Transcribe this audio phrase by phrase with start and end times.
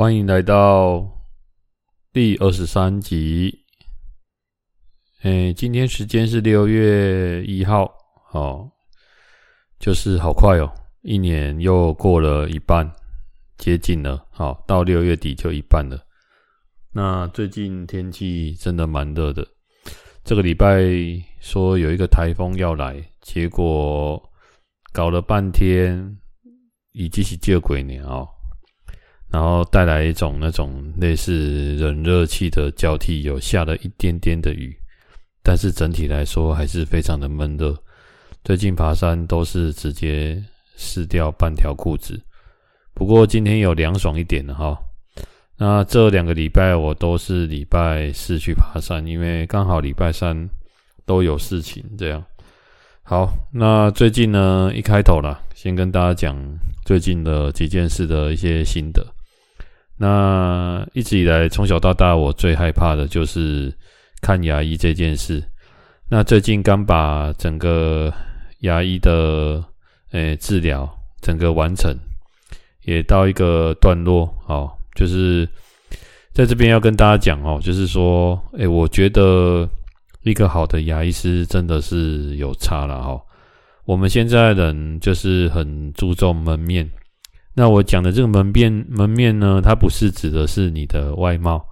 [0.00, 1.06] 欢迎来到
[2.10, 3.54] 第二十三集。
[5.24, 7.92] 诶，今天时间是六月一号，
[8.32, 8.72] 哦，
[9.78, 10.72] 就是好快哦，
[11.02, 12.90] 一年又过了一半，
[13.58, 16.02] 接近了，好，到六月底就一半了。
[16.92, 19.46] 那最近天气真的蛮热的，
[20.24, 20.80] 这个礼拜
[21.40, 24.18] 说有一个台风要来，结果
[24.94, 26.16] 搞了半天，
[26.92, 28.26] 已经是借鬼年哦。
[29.32, 34.76] 然后带来一种那种类似冷热气的交替，有下了一点点的雨，
[35.42, 37.76] 但是整体来说还是非常的闷热。
[38.42, 40.42] 最近爬山都是直接
[40.76, 42.20] 湿掉半条裤子，
[42.92, 44.76] 不过今天有凉爽一点的哈。
[45.56, 50.48] 那这两个礼拜我都是礼拜四去爬山，因为刚好礼拜三
[51.04, 52.24] 都有事情这样。
[53.02, 56.36] 好，那最近呢，一开头啦，先跟大家讲
[56.84, 59.06] 最近的几件事的一些心得。
[60.02, 63.70] 那一直以来，从小到大，我最害怕的就是
[64.22, 65.44] 看牙医这件事。
[66.08, 68.10] 那最近刚把整个
[68.60, 69.62] 牙医的
[70.12, 70.90] 诶、治疗
[71.20, 71.94] 整个完成，
[72.86, 74.72] 也到一个段落哦。
[74.94, 75.46] 就是
[76.32, 79.68] 在这边要跟大家讲哦，就是说，诶、我觉得
[80.22, 83.20] 一个好的牙医师真的是有差了哈。
[83.84, 86.90] 我们现在人就是很注重门面。
[87.60, 91.62] 那我讲的这个门面门面呢，它不是指的是你的外貌，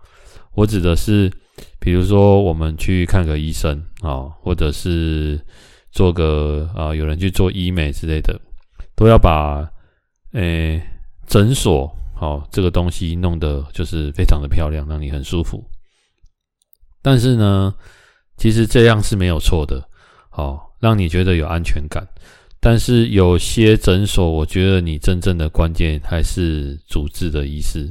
[0.52, 1.32] 我指的是，
[1.80, 5.40] 比如说我们去看个医生啊，或者是
[5.90, 8.38] 做个啊，有人去做医美之类的，
[8.94, 9.66] 都要把
[10.32, 10.78] 诶
[11.26, 15.64] 诊所好这个东西弄得就是非常的漂亮，让你很舒服。
[17.00, 17.74] 但是呢，
[18.36, 19.82] 其实这样是没有错的，
[20.28, 22.06] 好，让你觉得有安全感。
[22.60, 27.88] 但是有些诊所，我觉得你真正的关键还是主治的医师，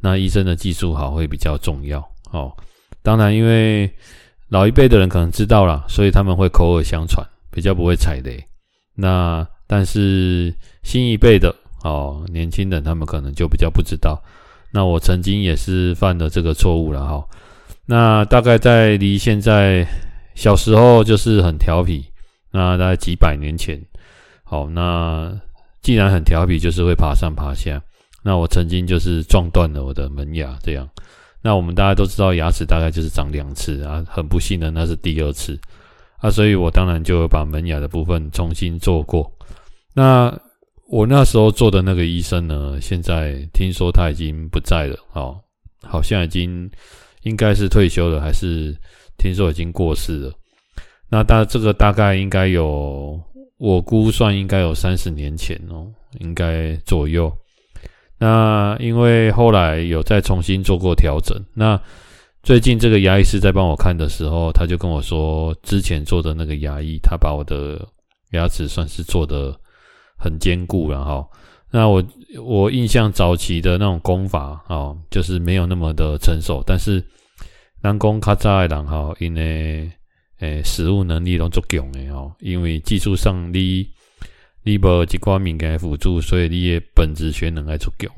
[0.00, 1.98] 那医生的技术好会比较重要
[2.30, 2.52] 哦。
[3.02, 3.92] 当然，因为
[4.48, 8.40] 老一辈的人可能知道啦，所以他们会口耳相传，比较不会踩雷。
[8.94, 11.52] 那但是新一辈的
[11.82, 14.22] 哦，年轻人他们可能就比较不知道。
[14.72, 17.24] 那我曾经也是犯了这个错误了哈。
[17.86, 19.84] 那大概在离现在
[20.36, 22.04] 小时候就是很调皮，
[22.52, 23.80] 那大概几百年前。
[24.48, 25.36] 好，那
[25.82, 27.82] 既然很调皮，就是会爬上爬下。
[28.22, 30.88] 那我曾经就是撞断了我的门牙，这样。
[31.42, 35.58] 那我们大家都知道，牙齿大概就是长两次啊，很不幸的那是第二次
[36.18, 39.28] 啊，所以我当然就把门牙的部分重新做过。
[39.92, 40.32] 那
[40.88, 45.36] 我那时候做的那个医生呢，现在听说他已经不在了，哦，
[45.82, 46.70] 好像已经
[47.22, 48.72] 应该是退休了，还是
[49.18, 50.32] 听说已经过世了。
[51.08, 53.20] 那大这个大概应该有。
[53.58, 55.86] 我估算应该有三十年前哦，
[56.20, 57.32] 应该左右。
[58.18, 61.36] 那因为后来有再重新做过调整。
[61.54, 61.80] 那
[62.42, 67.86] 最近这个牙医师在帮我看的时候，他就跟我说，之前做的那个牙医，他把我的
[68.32, 69.58] 牙齿算是做得
[70.18, 71.26] 很坚固了哈。
[71.70, 72.04] 那我
[72.44, 77.02] 我印象早期的那种功法哦，就是没有那么的成熟，但是
[77.82, 79.90] 人工较早的人哈，因为。
[80.40, 83.88] 诶，实务能力拢足强的哦，因为技术上你
[84.64, 88.10] 你无一寡敏感辅助，所以你的本质学能还足强。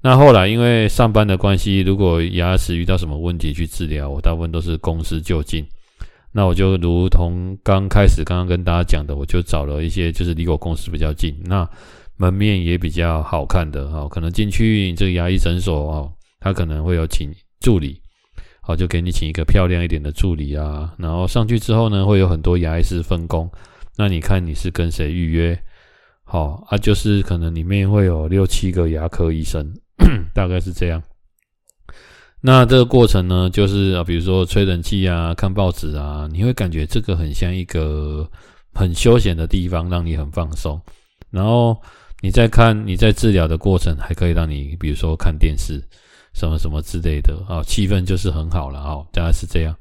[0.00, 5.64] 那后来因为上班的关系，如果牙齿遇到什么问题去治疗，我大部分都是公司就近。
[6.32, 11.68] 那我就如同刚开始刚刚跟大家讲的，我就找了一些就是离我公司比较近，那
[12.16, 17.30] 门面也比较好看的哦，可能进去这个牙医诊所哦，他可能会有请
[17.60, 18.00] 助理。
[18.66, 23.50] 好，就给你请一个漂亮一点的助理啊，然后上去之后呢，会有很多牙医师分工。
[23.94, 25.58] 那你看你是跟谁预约？
[26.24, 29.70] 好啊，就是可能里面会有六七个牙科医生，
[30.32, 31.02] 大概是这样。
[32.40, 38.26] 那这个过程呢，就是啊，比如说吹冷气啊，看报纸啊，你会感觉这个很像一个
[38.72, 40.80] 很休闲的地方，让你很放松。
[41.30, 41.78] 然后
[42.22, 45.82] 你在看你在治疗的过程，还可以让你比如说看电视。
[46.34, 49.74] 什么什么之类的啊，气氛就是很好了啊，大概是这样。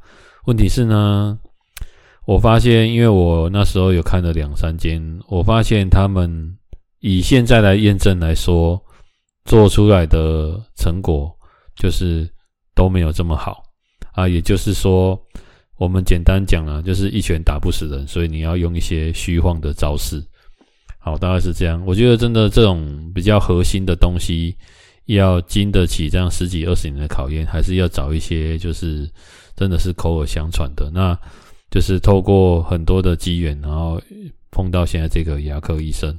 [0.45, 1.37] 问题是呢，
[2.25, 6.55] 我发现，因为我那时候有看了两三间，我发现他们
[6.99, 8.79] 以现在来验证来说，
[9.45, 11.35] 做出来的成果
[11.75, 12.29] 就是
[12.75, 13.63] 都没有这么好
[14.13, 14.27] 啊。
[14.27, 15.19] 也就是说，
[15.77, 20.23] 我们简单讲啊，就是一拳打不死人，所以你要用一些虚晃的招式。
[20.99, 21.83] 好，大概是这样。
[21.85, 24.55] 我觉得真的这种比较核心的东西。
[25.05, 29.09] 要经得起这样十几二十年的考验，还是要找一些就是
[29.55, 31.17] 真的是口耳相传的，那
[31.69, 34.01] 就是透过很多的机缘，然后
[34.51, 36.17] 碰到现在这个牙科医生。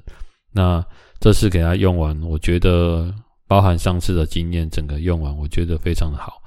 [0.52, 0.84] 那
[1.20, 3.12] 这次给他用完，我觉得
[3.48, 6.42] 包含上次的经验，整个用完，我觉得非常的好。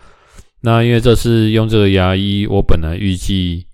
[0.59, 3.65] 那因为这次用这个牙医，我本来预计，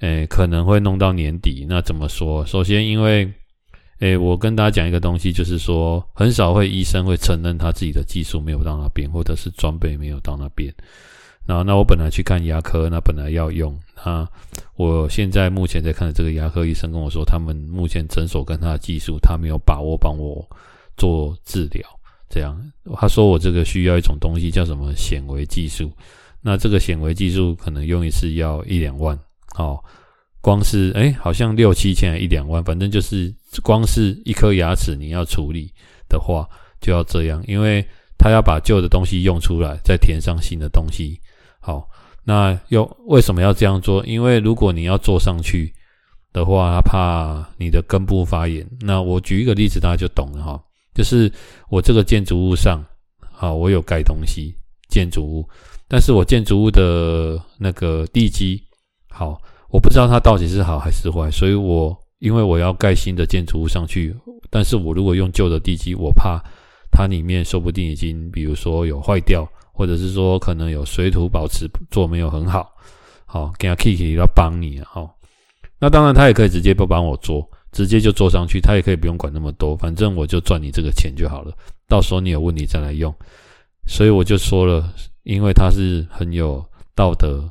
[0.00, 1.66] 诶，可能会弄到年底。
[1.68, 2.44] 那怎么说？
[2.46, 3.32] 首先，因为，
[4.00, 10.72] 诶，我跟大家讲一个东西，就是说，很少会医生会承认他自己的技术没有到那边，或者是装备没有到那边。
[11.46, 13.76] 然后，那我本来去看牙科，那本来要用。
[14.04, 14.28] 那
[14.76, 20.46] 我现在目前在看的这个牙科医生跟我说，他们目前诊所跟他的技术，他没有把握帮我
[20.96, 21.82] 做治疗。
[22.30, 22.54] 这样，
[22.94, 25.90] 他说我这个需要一种东西，叫什么显微技术。
[26.40, 29.18] 那这个显微技术可能用一次要一两万，
[29.56, 29.82] 哦，
[30.48, 33.30] 光是诶好像六七千一两万，反正就是
[33.62, 35.70] 光是一颗牙齿你要处理
[36.08, 36.48] 的话，
[36.80, 37.86] 就要这样，因为
[38.16, 41.20] 他要把旧的东西用出来，再填上新的东西。
[41.60, 41.86] 好，
[42.24, 44.02] 那又为什么要这样做？
[44.06, 45.70] 因为如果你要做上去
[46.32, 48.66] 的话，他怕你的根部发炎。
[48.80, 50.58] 那我举一个例子，大家就懂了哈，
[50.94, 51.30] 就是
[51.68, 52.82] 我这个建筑物上，
[53.30, 54.54] 好，我有盖东西，
[54.88, 55.46] 建筑物。
[55.86, 58.58] 但是我建筑物的那个地基
[59.10, 59.38] 好，
[59.70, 64.14] 我不知道它到底是好还是坏，所以我因为我要盖新的建筑物上去，
[64.50, 66.42] 但是我如果用旧的地基，我怕
[66.90, 72.70] 它里面说不定已经，比如说有坏掉，或者是说可能有水土保持做没有很好，
[73.26, 75.14] 好，给他 Kiki 要帮你好，
[75.78, 81.52] 那当然他也可以直接不帮我做，直接就做上去，他也可以不用管那么多，反正我就赚你这个钱就好了，
[81.86, 83.14] 到时候你有问题再来用，
[83.86, 84.92] 所以我就说了。
[85.24, 87.46] 因为他是很有道德，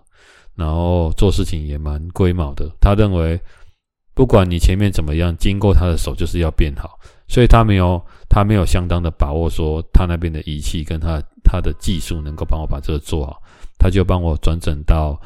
[0.58, 2.70] 然后做事情也蛮龟毛的。
[2.82, 3.40] 他认为，
[4.14, 13.42] 不管你前面怎么样，经过他的手就是要变好，所以他没有他没有相当的把握，说他那边的仪器跟他他的技术能够帮我把这个做好，
[13.78, 15.18] 他就帮我转诊到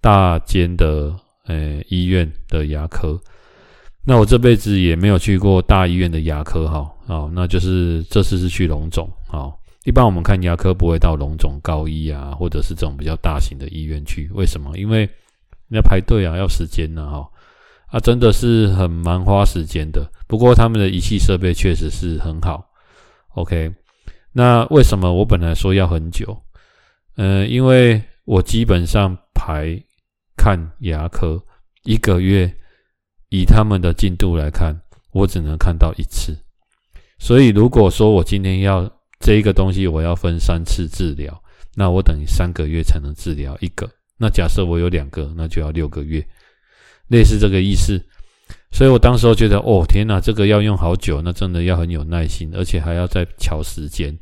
[0.00, 1.14] 大间的
[1.46, 3.20] 呃医院的牙科。
[4.04, 9.52] 那我这辈子也没有去过大医院的牙科哈，哦，那就是这次是去荣总啊。
[9.88, 14.76] 一般我们看牙科不会到龙总高医啊，或者是这种比较大型的医院去，为什么？
[14.76, 15.08] 因为
[15.70, 17.30] 要排队啊，要时间呐，哈，
[17.86, 20.06] 啊，真的是很蛮花时间的。
[20.26, 22.68] 不过他们的仪器设备确实是很好。
[23.30, 23.72] OK，
[24.30, 26.38] 那为什么我本来说要很久？
[27.16, 29.82] 呃，因为我基本上排
[30.36, 31.42] 看牙科
[31.84, 32.54] 一个月，
[33.30, 34.78] 以他们的进度来看，
[35.12, 36.36] 我只能看到一次。
[37.18, 38.86] 所以如果说我今天要
[39.20, 41.42] 这一个东西我要分三次治疗，
[41.74, 43.88] 那我等于三个月才能治疗一个。
[44.16, 46.24] 那假设我有两个，那就要六个月，
[47.08, 48.00] 类似这个意思。
[48.70, 54.16] 所以我当时候觉得，哦天哪，这个要用好久，那真的要很有耐心，而且还要再瞧时间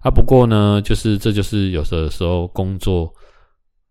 [0.00, 0.10] 啊。
[0.10, 3.12] 不过呢，就是这就是有的时候工作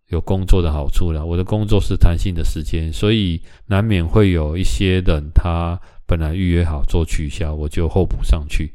[0.07, 1.23] 有工作的好处啦。
[1.23, 8.73] 我的工作是弹性的时间，所以难免会有一些人他本来预约好做取消，我就候补上去。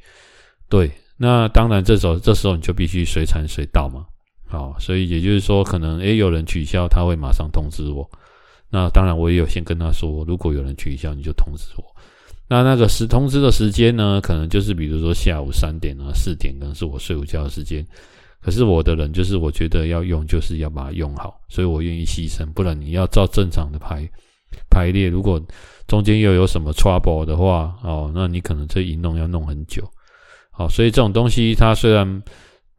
[0.68, 0.90] 对。
[1.22, 4.06] 那当然，这时候这时候你就必须随传随到嘛，
[4.48, 8.08] 好，所以也就是说，可能诶有人取消，他会马上通知我。
[8.70, 11.84] 那当然，我也有先跟他说，如果有人取消，你就通知我。
[12.48, 17.86] 那那个时通知的时间呢，可能就是比如说下午三点啊、四点，可能是我睡午觉的时间。
[18.40, 22.46] 可是我的人就是，我觉得要用，就是要把它用好，所以我愿意牺牲。
[22.54, 24.08] 不然你要照正常的排
[24.70, 25.38] 排列，如果
[25.86, 29.86] 中间又有什么 trouble 的话，哦，那你可能这一弄要弄很久。
[30.50, 32.22] 好，所以这种东西它虽然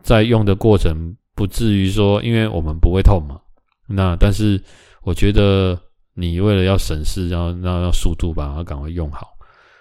[0.04, 3.40] 在用的过程不至于说，因为我们不会痛嘛，
[3.88, 4.62] 那但是
[5.04, 5.80] 我觉得
[6.14, 9.30] 你为了要省事，然后要要速度把它赶快用好，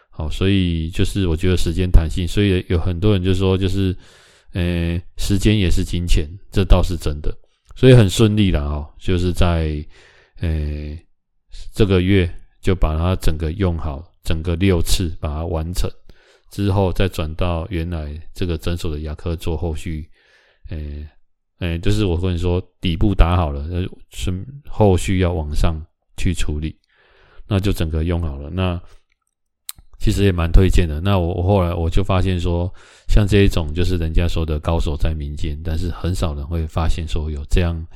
[0.08, 3.94] 好，所以就是我觉得时间弹性，所以有很多人就说就是，
[4.52, 7.36] 呃，时间也是金钱，这倒是真的，
[7.76, 9.84] 所以很顺利了啊，就是在
[10.40, 10.96] 呃
[11.74, 12.32] 这个月
[12.62, 15.90] 就把它整个用好，整个六次把它完成。
[16.50, 20.10] 之后再转到原来这个诊所的牙科做后续，
[20.70, 21.06] 诶
[21.60, 23.64] 诶，就是我跟你说底部打好了，
[24.10, 25.74] 是后续要往上
[26.16, 26.76] 去处理，
[27.46, 28.50] 那就整个用好了。
[28.50, 28.80] 那
[29.98, 31.00] 其实也蛮推荐的。
[31.00, 32.72] 那我我后来我就发现说，
[33.08, 37.86] 像这一种就是人家说的高手在民间，但是很少人会发现说有这样。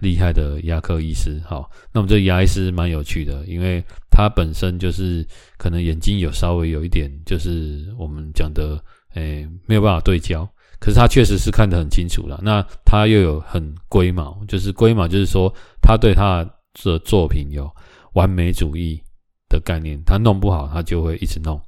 [0.00, 5.26] 厉害的牙科医师，好，那么这牙医师蛮有趣的，因为他本身就是
[5.56, 8.82] 可能眼睛有稍微有一点，就是我们讲的，
[9.14, 12.40] 诶、没有办法对焦，可是他确实是看得很清楚了。
[12.42, 15.52] 那他又有很龟毛，就是龟毛，就是说
[15.82, 16.44] 他对他
[16.82, 17.68] 的作品有
[18.14, 19.02] 完美主义
[19.48, 21.60] 的概念，他弄不好他就会一直弄，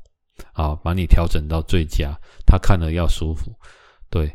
[0.52, 3.52] 好，把你调整到最佳，他看了要舒服，
[4.08, 4.30] 对。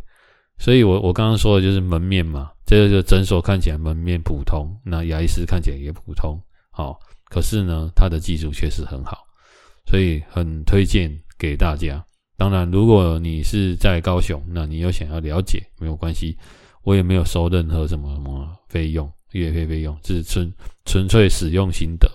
[0.58, 6.42] 所以，我我刚刚说的就是门面嘛，这个诊所看起来门面普通，那牙医师看起来也普通，
[6.72, 9.20] 好，可是呢，他的技术确实很好，
[9.86, 12.04] 所以很推荐给大家。
[12.38, 16.38] 当然，如果你是在高雄，那你又想要了解，没有关系，
[16.84, 20.52] 我也没有收任何什么什么费用，月费费用，是纯
[20.86, 22.10] 纯粹使用心得。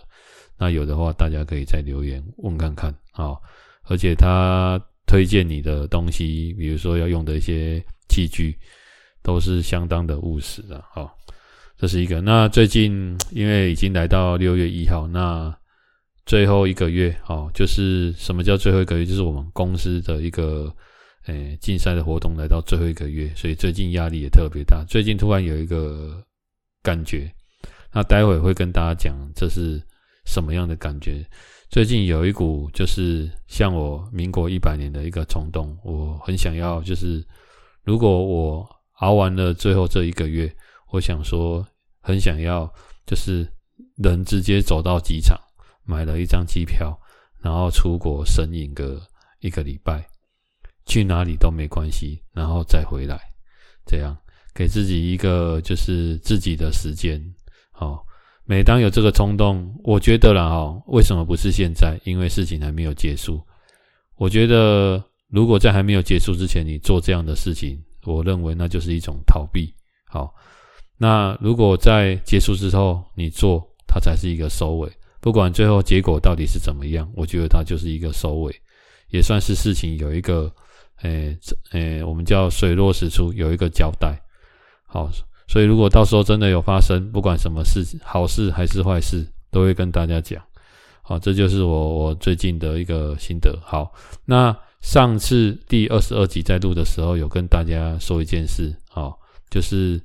[0.58, 3.34] 那有的话，大家可以再留言问看看啊。
[3.84, 8.58] 而且他推荐你的东西，比如说要用的一些器具，
[9.22, 10.82] 都是相当的务实的。
[10.92, 11.16] 好，
[11.76, 12.20] 这是一个。
[12.20, 15.54] 那最近 因为已经来到六月一号，那
[16.26, 19.04] 最后一个月，哦，就是什么叫最后一个月？
[19.04, 20.72] 就是我们公司的一个，
[21.26, 24.84] 诶，竞赛的活动来到最后一个月，所以最近压力也特别大。
[24.84, 26.22] 最近突然有一个
[26.82, 27.32] 感觉，
[27.92, 29.82] 那待会会跟大家讲这是
[30.24, 31.24] 什么样的感觉。
[31.68, 37.24] 最近有一股就是像我民国一百年的一个冲动，我很想要，就是
[37.84, 38.68] 如果我
[39.00, 40.50] 熬完了最后这一个月，
[40.90, 41.66] 我想说
[42.00, 42.72] 很想要，
[43.06, 43.46] 就是
[43.96, 45.38] 人直接走到机场。
[45.86, 46.96] 买了一张机票，
[47.40, 49.02] 然后出国神隐个
[49.40, 50.06] 一个礼拜，
[50.86, 53.18] 去哪里都没关系，然后再回来，
[53.84, 54.16] 这样
[54.54, 57.20] 给自己一个就是自己的时间。
[57.72, 58.04] 好，
[58.44, 61.98] 每当有这个冲动，我觉得啦，哦，为什么不是现在？
[62.04, 63.44] 因为事情还没有结束。
[64.14, 69.74] 我觉得如果在还没有结束之前，你做这样的事情，我认为那就是一种逃避。
[70.08, 70.34] 好，
[70.96, 74.90] 那如果在结束之后你做，它才是一个收尾。
[75.20, 78.54] 不管最后结果到底是怎么样，我觉得它就是一个收尾，
[79.10, 80.50] 也算是事情有一个，
[81.02, 81.38] 诶、
[81.72, 84.18] 欸、诶、我们叫水落石出，有一个交代。
[84.86, 85.10] 好，
[85.46, 90.42] 所以如果到时候真的有发生，不管什么事，好事还是坏事，都会跟大家讲。
[91.02, 93.58] 好，这就是我我最近的一个心得。
[93.62, 93.92] 好，
[94.24, 99.14] 那上次第二十二集在录的时候，有跟大家说一件事，哦，
[99.50, 100.00] 就是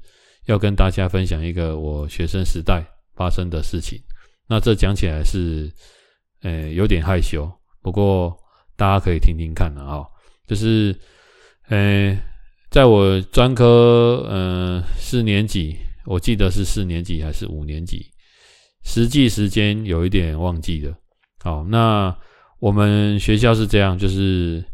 [0.46, 4.00] 要跟大家分享一个我学生时代发生的事情。
[4.48, 5.72] 那这讲起来是，
[6.42, 7.52] 呃，有点害羞，
[7.82, 8.38] 不过
[8.76, 10.04] 大家可以听听看的啊。
[10.46, 10.96] 就是，
[11.70, 12.16] 呃，
[12.70, 18.06] 在我专科，呃，四年级，我记得是四年级还是五年级，
[18.84, 20.94] 实际时间有一点忘记了。
[21.40, 22.16] 好，那
[22.66, 24.66] 我们学校是这样，就是，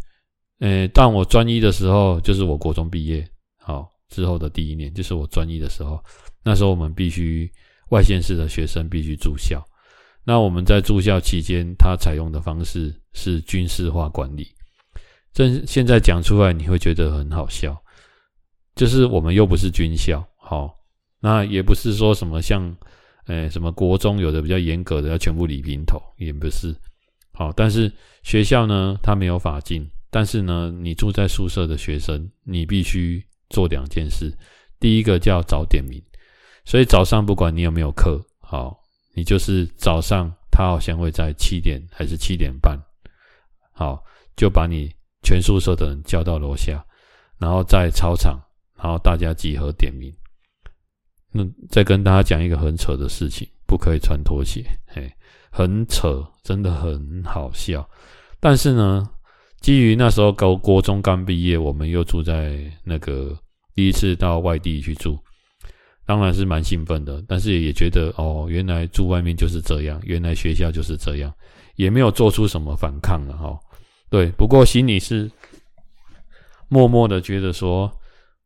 [0.60, 3.28] 呃，当我专一的时候，就是我国中毕业，
[3.60, 6.02] 好，之后的第一年，就是我专一的时候，
[6.42, 7.52] 那时候我们必须。
[7.90, 9.62] 外县市的学生必须住校，
[10.24, 14.48] 那我们在住校期间，他采用的方式是军事化管理。
[15.34, 17.78] 这现在讲出来，你会觉得很好笑，
[18.76, 20.74] 就是我们又不是军校，好，
[21.20, 22.74] 那也不是说什么像，
[23.26, 26.74] 诶，什么国中有的比较严格的要全部理平头，也不是，
[27.42, 34.32] 好，但是学校呢，它没有法禁，但是呢，你住在宿舍的学生，你必须做两件事，
[34.80, 36.00] 第一个叫早点名。
[36.66, 38.80] 所以早上不管你有没有课，好，
[39.16, 42.80] 你就是早上他好像会在七点还是七点半，
[43.72, 44.04] 好，
[44.36, 44.94] 就把你
[45.24, 46.86] 全宿舍的人叫到楼下，
[47.40, 48.40] 然后在操场，
[48.78, 50.14] 然后大家集合点名。
[51.32, 55.12] 那再跟大家讲一个很扯的事情，不可以穿拖鞋，嘿，
[55.52, 57.88] 很扯，真的很好笑。
[58.40, 59.08] 但是呢，
[59.60, 63.38] 基于那时候高国中刚毕业，我们又住在那个
[63.76, 65.20] 第一次到外地去住。
[66.04, 71.32] 当然是蛮兴奋的，但是也觉得哦，原来住外面就是这样，原来学校就是这样，
[71.76, 73.58] 也没有做出什么反抗了哈。
[74.10, 75.32] 对，不过心里是
[76.68, 77.90] 默默的觉得说，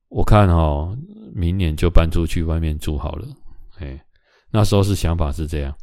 [0.10, 0.96] 我看哈，
[1.34, 3.26] 明年就搬出去外面住好了。
[3.80, 4.00] 哎，
[4.52, 5.74] 那时候是想法是这样，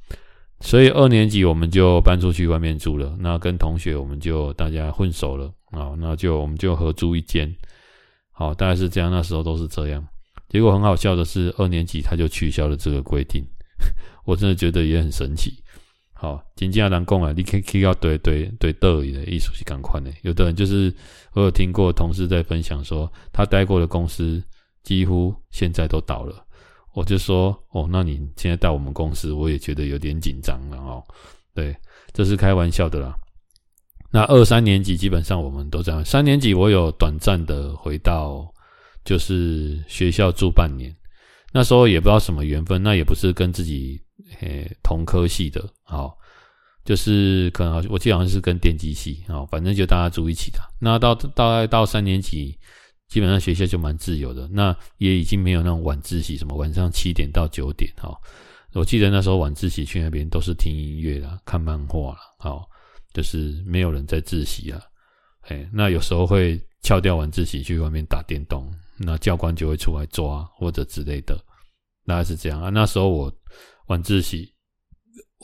[0.63, 3.15] 所以二年级我们就搬出去外面住了。
[3.19, 7.53] 那跟同学我们就大家混熟了啊，那就我们就合租一间。
[8.31, 10.07] 好，大概是这样，那时候都是这样。
[10.49, 13.45] 结果很好笑的是，二年级他就取消了这个规定，
[14.25, 15.53] 我真的觉得也很神奇。
[16.13, 20.11] 好，紧接着人讲啊，你可以要对对对德语的意思是赶快呢。
[20.23, 20.95] 有的人就是
[21.35, 24.43] 我有听过同事在分享说，他待过的公司
[24.85, 26.42] 几乎现在都倒了。
[26.93, 31.03] 我就说哦，那你现在到我们公司，我也觉得有点紧张了哦。
[31.55, 31.77] 对，
[32.13, 33.15] 这是开玩笑的啦。
[34.11, 38.51] 那二三年级基本上我们都这样，三年级我有短暂的回到。
[39.05, 40.95] 就是学校住半年，
[41.53, 44.01] 那时候也不知道什么缘分，那也不是跟自己
[44.39, 46.17] 诶同科系的，好，
[46.85, 50.61] 就是可能我记得好像是跟电机系，好，反正就大家住一起的。
[50.79, 52.57] 那到大概到三年级，
[53.13, 58.19] 基本上学校就蛮自由的，那也已经没有那种晚自习，什么晚上七点到九点，好，
[58.73, 62.67] 我记得那时候晚自习去那边都是听音乐啦、看漫画啦，好，
[63.13, 64.81] 就是没有人在自习啊，
[65.49, 68.73] 诶，那有时候会翘掉晚自习去外面打电动。
[68.97, 71.37] 那教官就会出来抓或者之类的，
[72.07, 72.71] 大概是这样啊。
[72.71, 73.33] 那时候我
[73.89, 74.51] 晚自习，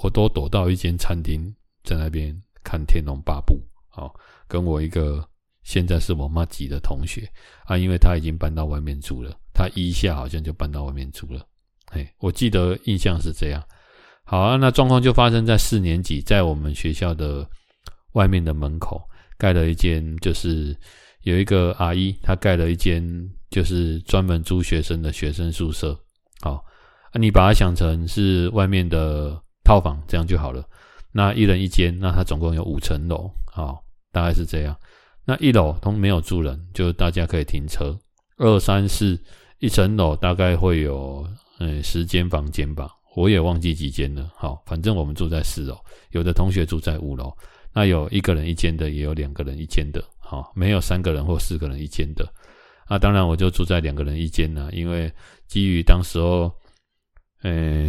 [0.02, 2.34] 我都躲到一间餐厅，在那边
[2.64, 3.54] 看《天龙八部》。
[4.00, 4.10] 哦，
[4.46, 5.28] 跟我一个
[5.62, 7.30] 现在是我妈级的同学
[7.64, 11.44] 啊，因为他已经搬到外面住了，他一下好像就搬到外面住了。
[11.92, 13.62] 哎，我记得印象是这样。
[14.24, 17.48] 好啊，那状况就发生在四年级，在我们学校的
[18.12, 19.00] 外面的门口
[19.38, 20.76] 盖了一间，就是
[21.22, 23.02] 有一个阿姨，她盖了一间，
[23.50, 25.98] 就是专门租学生的学生宿舍。
[26.40, 26.62] 好，
[27.10, 30.62] 啊，你把它想成是外面的套房，这样就好了。
[31.10, 34.76] 那一人一间，那它总共有五层楼，好，大概是这样。
[35.28, 37.94] 那一楼都没有住人，就大家可以停车。
[38.38, 39.22] 二三四
[39.58, 44.26] 一层楼大概会有嗯十间房间吧，我也忘记几间了。
[44.34, 45.76] 好，反正我们住在四楼，
[46.12, 47.30] 有的同学住在五楼。
[47.74, 50.02] 那有一个人一间的，也有两个人一间的。
[50.18, 52.26] 好，没有三个人或四个人一间的。
[52.88, 55.12] 那当然我就住在两个人一间了，因为
[55.46, 56.50] 基于当时候，
[57.42, 57.86] 诶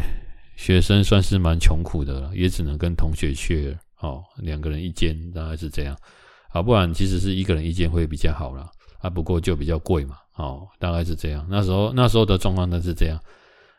[0.57, 3.77] 学生算是蛮穷苦的了，也只能跟同学 share。
[3.93, 5.95] 好，两个人一间大概是这样。
[6.49, 8.69] 啊，不然其实是一个人一间会比较好啦。
[8.99, 11.45] 啊，不过就比较贵嘛，哦，大概是这样。
[11.49, 13.17] 那时候那时候的状况呢是这样。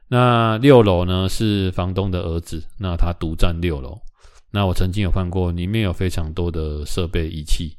[0.09, 4.01] 那六楼呢是房东的儿子，那他独占六楼。
[4.51, 7.77] 那我曾经有看过，里面有非常多的设备仪器，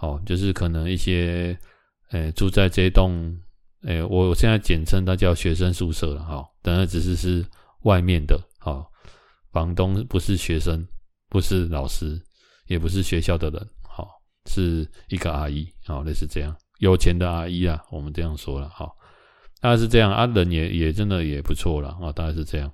[0.00, 1.56] 哦，就是可能一些，
[2.10, 3.36] 诶，住在这栋，
[3.82, 7.44] 诶，我现在简称它叫学生宿舍了，哈，当然只是是
[7.82, 8.84] 外面的，哦，
[9.52, 10.84] 房东不是学生，
[11.28, 12.20] 不是老师，
[12.66, 13.68] 也不是学校的人。
[14.46, 18.96] 是一个阿姨，好，类似这样有钱的阿姨啊，我们这样说了，好，
[19.60, 22.70] 大概是这样啊，人也也真的也不错了啊，大概是这样。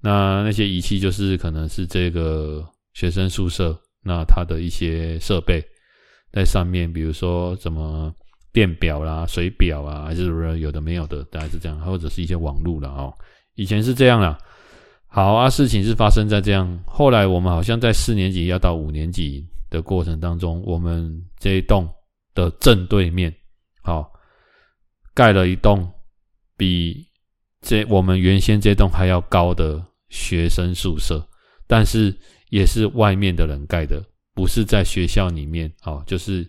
[0.00, 5.62] 那那些仪器就是可能是这个学生宿舍，那它的一些设备
[6.32, 8.14] 在上面，比如说什么
[8.52, 13.12] 电表啦、水表啊，还是有的没有的，大概是这样，或者是一些网路了哦。
[13.54, 14.38] 以前是这样啦。
[15.08, 19.46] 好啊，事情是发生在这样，后来我们好像在四年级要到五年级。
[19.68, 21.88] 的过程当中，我们这一栋
[22.34, 23.34] 的正对面，
[23.82, 24.10] 好，
[25.14, 25.90] 盖了一栋
[26.56, 27.06] 比
[27.60, 31.26] 这我们原先这栋还要高的学生宿舍，
[31.66, 32.16] 但是
[32.50, 34.02] 也是外面的人盖的，
[34.34, 36.48] 不是在学校里面，哦，就是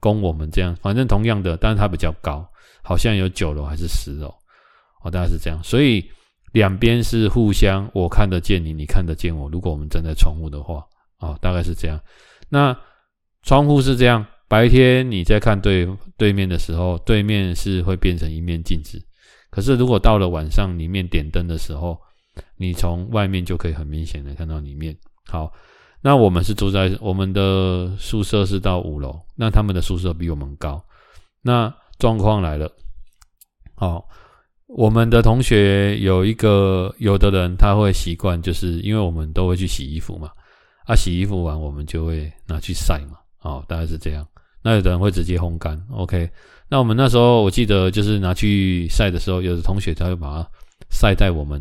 [0.00, 2.48] 供我们这样，反正同样的，但是它比较高，
[2.82, 4.34] 好像有九楼还是十楼，
[5.02, 6.02] 哦，大概是这样，所以
[6.52, 10.82] 两边是互相，我看得见你，你看得见我，如果我们站在窗户的话，
[11.18, 12.00] 哦，大概是这样。
[12.54, 12.78] 那
[13.42, 19.04] 窗户是这样，白天你在看对对面的时候，对面是会变成一面镜子。
[19.50, 21.98] 可是如果到了晚上，里面点灯的时候，
[22.56, 24.96] 你从外面就可以很明显的看到里面。
[25.26, 25.52] 好，
[26.00, 30.80] 那我们是住在我们的宿舍是到五楼，那他们的宿舍比我们高。
[31.42, 32.70] 那状况来了，
[33.74, 34.08] 好，
[34.68, 40.30] 我们的同学有一个，有的人他会习惯，就是因为我们都会去洗衣服嘛。
[40.84, 44.26] 啊，洗衣服完我们就会拿去晒嘛，哦，大概是这样。
[44.62, 46.30] 那有的人会直接烘干，OK。
[46.68, 50.50] 那我们那时候我记得就是拿去晒的时候，有的同学他会把它
[50.90, 51.60] 晒在我们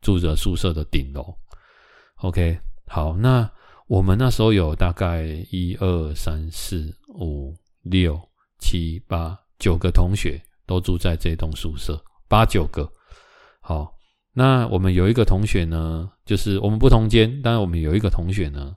[0.00, 1.34] 住着宿舍的顶楼
[2.16, 2.58] ，OK。
[2.86, 3.50] 好，那
[3.86, 8.20] 我们那时候有大概一二三四五六
[8.58, 12.90] 七八九个同学都住在这栋宿舍，八九个，
[13.60, 13.92] 好。
[14.34, 18.74] 那我们有一个同学呢，就是我们不同间，但是我们有一个同学呢，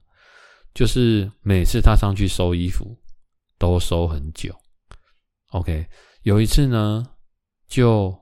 [0.73, 2.93] 就是每次他上去收衣服
[3.57, 4.53] 都收很久。
[5.51, 5.87] OK，
[6.23, 7.07] 有一次呢，
[7.69, 8.13] 就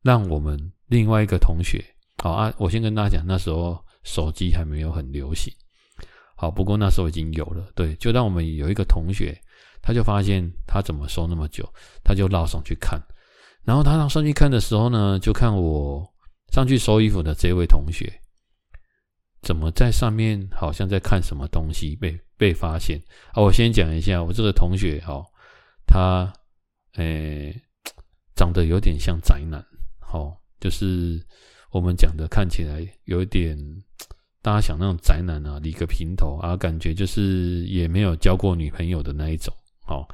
[0.00, 1.84] 让我们另外一个同学，
[2.22, 5.52] 好啊，我先跟大家讲，那时候手机还没有很流行，
[6.34, 9.38] 好，不过那时候已经有了，对，就让我们有一个同学，
[9.82, 11.70] 他就发现他怎么收那么久，
[12.02, 12.98] 他就绕上去看，
[13.64, 16.10] 然后他绕上去看的时候呢，就看我。
[16.50, 18.12] 上去收衣服的这位同学，
[19.40, 23.00] 怎么在上面好像在看什么东西被被发现
[23.32, 23.42] 啊？
[23.42, 25.24] 我先讲一下，我这个同学哈，
[25.86, 26.32] 他
[26.94, 27.54] 诶
[28.34, 29.64] 长得有点像宅男，
[30.00, 31.24] 好，就是
[31.70, 33.56] 我们讲的看起来有一点
[34.42, 39.54] 大家想那种宅男啊，理个平头啊，感觉就是也没有交过女朋友的那一种，
[39.86, 40.08] 好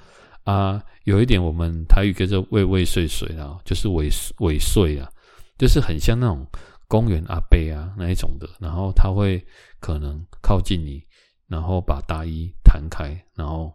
[0.45, 5.11] 啊，有一点我们台语叫做畏畏缩缩啊，就是尾尾睡啊。
[5.59, 6.47] 就是很像那种
[6.89, 9.45] 公园阿伯啊那一种的，然后他会
[9.81, 11.03] 可能靠近你，
[11.49, 13.73] 然后把大衣弹开，然后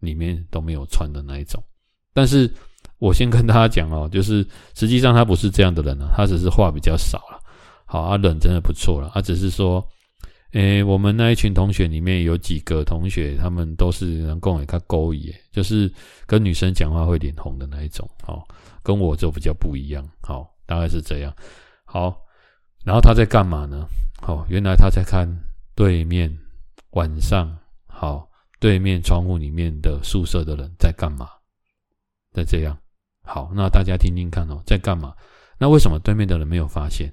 [0.00, 1.62] 里面都没有穿的那一种。
[2.12, 2.52] 但是
[2.98, 7.40] 我先跟大家讲哦，就是实际上他不是这样的人啊，他只是话比较少了。
[7.86, 9.86] 好，啊人真的不错了，他只是说，
[10.52, 15.92] 诶，我们那一群同学里面有几个同学，他们都是能够给他勾引，就是
[16.26, 18.08] 跟女生讲话会脸红的那一种。
[18.22, 18.46] 好，
[18.82, 20.06] 跟我就比较不一样。
[20.20, 20.53] 好。
[20.66, 21.34] 大概是这样，
[21.84, 22.22] 好，
[22.84, 23.86] 然后他在干嘛呢？
[24.20, 25.28] 好，原来他在看
[25.74, 26.34] 对面
[26.90, 31.28] 晚上，好，对面窗户里面的宿舍的人在干嘛？
[32.32, 32.76] 在这样。
[33.22, 35.14] 好，那大家听听看哦，在干嘛？
[35.58, 37.12] 那为什么对面的人没有发现？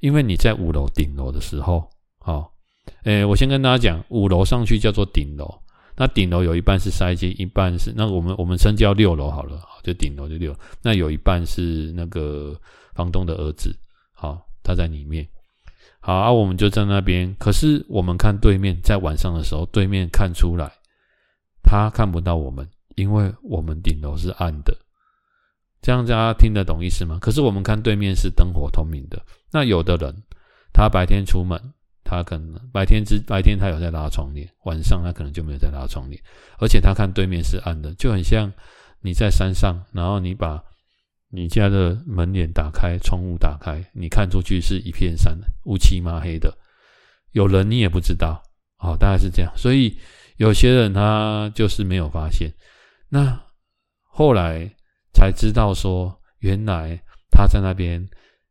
[0.00, 2.52] 因为你在五楼顶楼的时候，好，
[3.04, 5.62] 诶，我先跟大家讲，五楼上去叫做顶楼。
[5.96, 10.52] 那顶楼有一半是筛阶，一半是那我们我们称叫六楼好了，就顶楼就六。
[10.82, 12.60] 那有一半是那个
[12.94, 13.74] 房东的儿子，
[14.12, 15.26] 好，他在里面。
[16.00, 17.34] 好啊，我们就在那边。
[17.38, 20.70] 可是我们看对面，在晚上的时候，对面看出来，
[21.62, 24.76] 他看不到我们，因为我们顶楼是暗的。
[25.82, 27.18] 这样大家听得懂意思吗？
[27.20, 29.22] 可是我们看对面是灯火通明的。
[29.50, 30.14] 那有的人，
[30.72, 31.60] 他白天出门。
[32.06, 36.22] 他可能白天之白天他有在拉窗帘，晚上他可能就没有在拉窗帘，
[36.58, 38.52] 而且他看对面是暗的，就很像
[39.00, 40.62] 你在山上，然后你把
[41.34, 46.56] 你家的门帘打开，窗户打开，你看出去是一片山，乌漆嘛黑的，
[47.32, 48.40] 有人你也不知道，
[48.76, 49.52] 好，大概是这样。
[49.56, 49.98] 所以
[50.36, 52.48] 有些人他就是没有发现，
[53.08, 53.36] 那
[54.02, 54.70] 后来
[55.12, 56.96] 才知道说，原来
[57.30, 58.00] 他在那边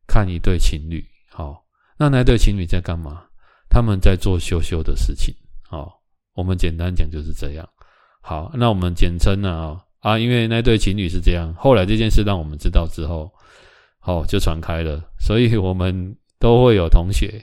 [0.06, 1.64] 看一对情侣，好，
[1.98, 3.24] 那那对情侣在干嘛？
[3.70, 6.02] 他们在做羞羞的事情，好，
[6.34, 7.68] 我们简单讲就是这样。
[8.22, 13.32] 好，那我们简称呢啊，啊因为那对情侣是这样，后来这件事让我们知道之后，
[14.00, 17.42] 好，就传开了，所以我们都会有同学。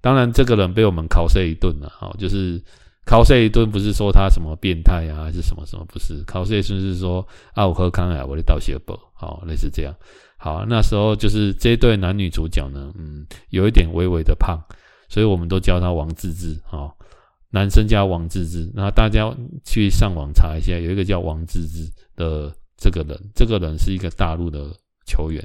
[0.00, 2.60] 当然，这个人被我们拷碎一顿了，好，就是
[3.06, 9.94] 拷碎一顿，不是说他什么变态啊，还是什么什么，不是拷碎，就是说啊，我喝康啊，我的道谢宝，好，类似这样。
[10.36, 14.60] 好，那时候就是这对男女主角呢，嗯，有一点微微的胖。
[15.08, 16.92] 所以我们都叫他王治郅，哦，
[17.50, 18.70] 男生叫王治郅。
[18.74, 24.70] 那大家去上网查一下，有一个叫王治郅的这个人，这个人是一个大陆的
[25.06, 25.42] 球员。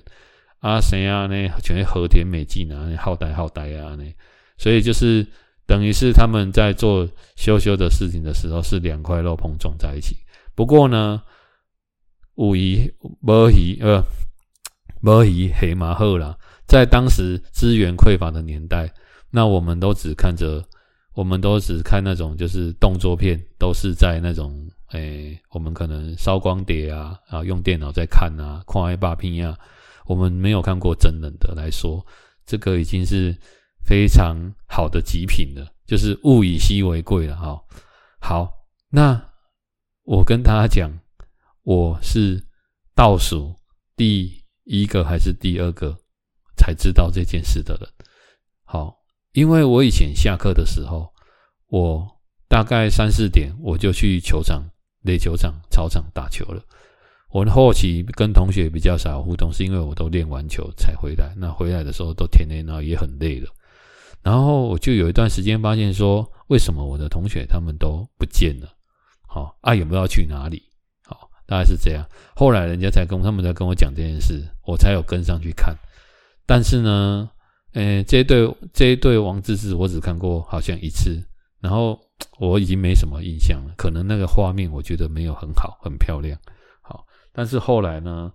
[0.60, 1.26] 啊，谁啊？
[1.26, 4.04] 呢，全是和田美纪啊，好呆好呆啊，呢。
[4.58, 5.26] 所以就是
[5.66, 10.16] 等于是他们在做羞羞的事情的时候，是两块肉碰撞在一起。
[10.54, 11.22] 不过呢，
[12.36, 14.04] 有鱼没鱼，呃，
[15.02, 16.38] 没鱼黑马后啦，
[16.68, 18.92] 在当时资源匮乏的年代。
[19.32, 20.64] 那我们都只看着，
[21.14, 29.58] 我们都只看那种就是动作片，都是在那种诶、我们可能烧光碟啊，啊，用电脑在看啊，看爱霸拼啊，
[30.06, 32.06] 我们没有看过真人的来说，
[32.46, 33.36] 这个已经是
[33.86, 37.62] 非常好的极品了，就是物以稀为贵了哈。
[38.20, 38.52] 好，
[38.90, 39.22] 那
[40.04, 40.92] 我跟大家讲，
[41.64, 42.42] 我是
[42.96, 43.54] 倒数
[43.98, 45.98] 第一个还是第二个
[46.56, 47.90] 才知道这件事的人？
[48.64, 49.01] 好。
[49.34, 51.10] 因为我以前下课的时候，
[51.68, 52.06] 我
[52.50, 54.62] 大概三四点我就去球场、
[55.04, 56.62] 垒球场、操场打球了。
[57.30, 61.34] 我后期跟同学比较少互动，是因为我都练完球才回来。
[61.38, 63.48] 那回来的时候都天黑，然后也很累了。
[64.22, 68.68] 然后我就有一段时间发现说，为什么我的同学他们都不见了？
[69.26, 70.62] 好啊，有没有要去哪里？
[71.06, 72.06] 好，大概是这样。
[72.36, 75.74] 后来人家才跟他们在跟我讲这件事，我才有跟上去看。
[76.46, 77.30] 但是呢。
[77.74, 81.24] 诶、这一对这一对王治郅，我只看过好像一次，
[81.62, 81.98] 然后
[82.38, 83.74] 我已经没什么印象了。
[83.78, 86.38] 可能那个画面我觉得没有很好，很漂亮。
[86.82, 88.30] 好，但是后来呢，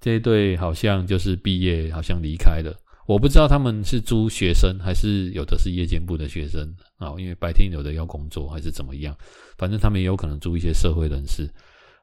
[0.00, 2.74] 这一对好像就是毕业，好像离开了。
[3.06, 7.12] 我不知道他们是租学生，还是有的是夜间部的学生啊？
[7.18, 9.14] 因为白天有的要工作，还是怎么样？
[9.58, 11.52] 反正他们也有可能租一些社会人士。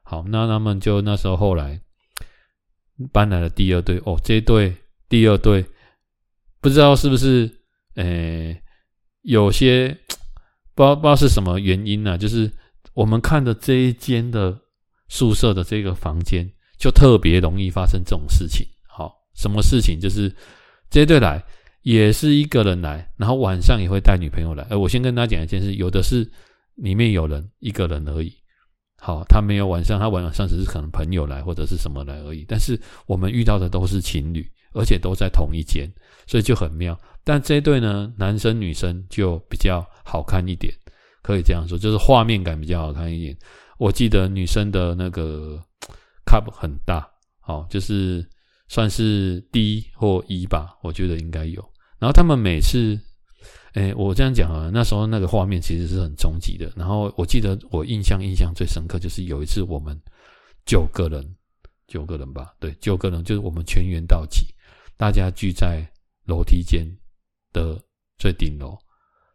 [0.04, 1.80] 好，那他们就那时候后来
[3.12, 4.76] 搬来了第二对哦，这一对
[5.08, 5.64] 第二对。
[6.60, 7.50] 不知道是不是，
[7.94, 8.60] 诶、
[9.22, 9.88] 有些
[10.74, 12.50] 不知道不知道是什么原因呢、就是
[12.92, 14.56] 我们看的这一间的
[15.08, 16.46] 宿舍的这个房间，
[16.78, 18.66] 就特别容易发生这种事情。
[18.86, 19.98] 好，什么事情？
[19.98, 20.34] 就是
[20.90, 21.42] 这一对来
[21.82, 24.62] 也是一个人来，然后晚上也会带女朋友来。
[24.64, 26.30] 哎，我先跟大家讲一件事，有的是
[26.74, 28.32] 里面有人一个人而已。
[28.98, 32.44] 好，他没有晚上，他晚上只是可能朋友来或者是什么来而已。
[32.46, 34.46] 但是我们遇到的都是情侣。
[34.72, 35.90] 而且都在同一间，
[36.26, 36.98] 所以就很妙。
[37.24, 40.72] 但这一对呢，男生女生就比较好看一点，
[41.22, 43.36] 可以这样说，就是画面感比较好看一点。
[43.78, 45.58] 我记得女生的那个
[46.26, 47.06] cup 很大，
[47.40, 48.26] 好，就是
[48.68, 51.62] 算是 D 或 E 吧，我觉得应该有。
[51.98, 52.98] 然后他们每次，
[53.74, 56.72] 诶，我这样讲啊，那时候那个画面其实是很冲击的。
[56.74, 59.98] 然后我记得我印象印象最深刻就是有一次我们
[60.64, 61.22] 九个人，
[61.86, 64.46] 九个人吧，对，九个人就是我们全员到齐。
[65.00, 65.82] 大家聚在
[66.26, 66.86] 楼梯间
[67.54, 67.82] 的
[68.18, 68.76] 最顶楼，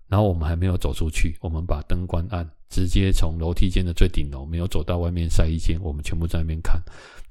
[0.08, 6.80] 然后我们还没有走出去，我们把灯关暗，直接从楼梯间的最顶楼没有走到外面晒衣间，我们全部在那边看。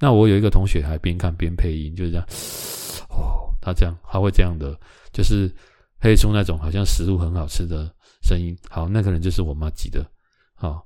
[0.01, 2.27] 那我有一个同学还边看边配音，就是这样，
[3.09, 4.77] 哦，他这样，他会这样的，
[5.13, 5.49] 就是
[6.01, 7.89] 配出那种好像食物很好吃的
[8.21, 8.53] 声音。
[8.69, 10.05] 好，那个人就是我麻吉的，
[10.57, 10.85] 好，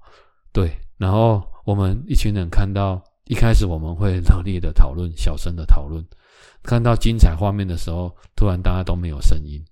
[0.53, 6.05] 对，然后我们一群人看到，一开始我们会热烈的讨论，小声的讨论，
[6.63, 9.63] 看到精彩画面的时候，突然大家都没有声音，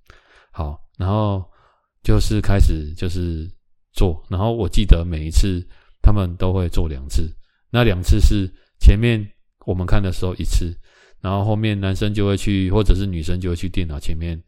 [0.51, 1.45] 好，然后
[2.03, 3.51] 就是开始就是
[3.93, 5.67] 做，然后我记得每一次
[6.03, 7.31] 他们都会做两次，
[7.71, 9.25] 那两次是前面
[9.65, 10.75] 我们看的时候一次，
[11.21, 14.43] 然后后面男生就会去，或者是女生就会去电脑前面。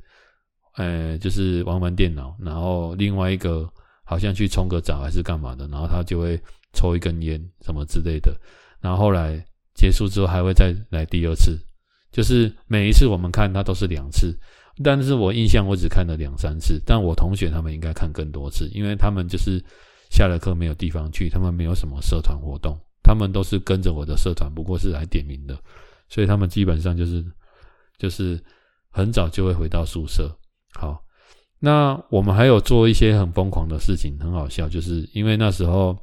[0.75, 3.69] 呃，就是玩玩电脑，然后另外一个
[4.05, 6.41] 好像去冲个澡还是干嘛的，然后他就会
[6.73, 8.41] 抽一根烟什么之类的，
[8.81, 11.59] 然后后来结束之后还会再来第二次，
[12.11, 14.39] 就是每一次我们看他都是两次，
[14.83, 19.63] 但是我印象我只看了两三次，但我同学他们应该看更多次，因为他们就是
[20.11, 25.59] 下了课没有地方去，他们没有什么社团活动，他们都是跟着我的社团，不过是来点名的，
[26.09, 27.25] 所以他们基本上就是
[27.99, 28.43] 就是
[28.91, 30.35] 很早就会回到宿舍。
[30.75, 31.03] 好，
[31.59, 35.99] 那我们还有做一些很疯狂的事情，很好笑，就是因为那时候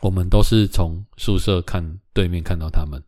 [0.00, 3.02] 我们都是从宿舍看对面看到他们，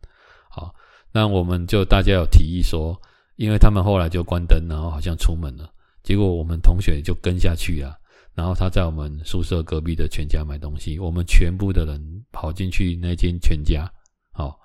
[1.13, 2.99] 那我们就大家有提议说，
[3.37, 5.71] 因为他们后来就关灯，然后好像出门了，
[6.03, 7.95] 结果我们同学就跟下去啊，
[8.33, 13.89] 然后他在我们宿舍隔壁的全家买东西，我们全部的人跑进去那间全家，
[14.33, 14.59] 好，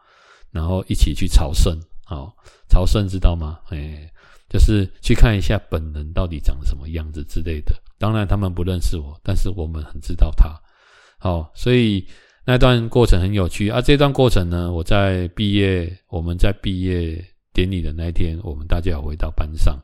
[0.50, 2.34] 然后一起去朝圣，好，
[2.68, 3.60] 朝圣知道吗？
[3.70, 4.10] 哎。
[4.50, 7.74] 就是去看一下本人到底长什么样子之类的。
[7.98, 10.58] 当然他们不认识我，但是我们很知道他。
[11.18, 12.08] 好，所以
[12.48, 13.78] 那段过程很有趣啊。
[13.78, 19.78] 这段过程呢，我在毕业，我们在毕业典礼的那一天，我们大家有回到班上，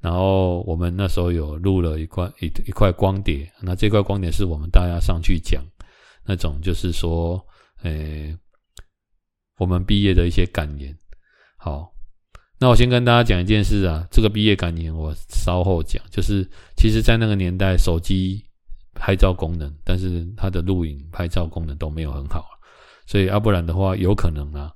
[0.00, 3.46] 然后我们那时候有录了一块一一块光碟。
[3.60, 5.62] 那这块光碟是我们大家上去讲
[6.24, 7.38] 那种，就是说，
[7.82, 8.34] 诶，
[9.58, 10.96] 我们毕业的一些感言。
[11.58, 11.92] 好。
[12.60, 16.02] 那我先跟大家讲一件事啊，这个毕业感言我稍后讲。
[16.10, 16.42] 就是
[16.74, 18.42] 其实，在那个年代，手机
[18.98, 22.44] 拍照功能，但是它的录影拍照功能都没有很好，
[23.06, 24.70] 所以要不然的话，有可能啊，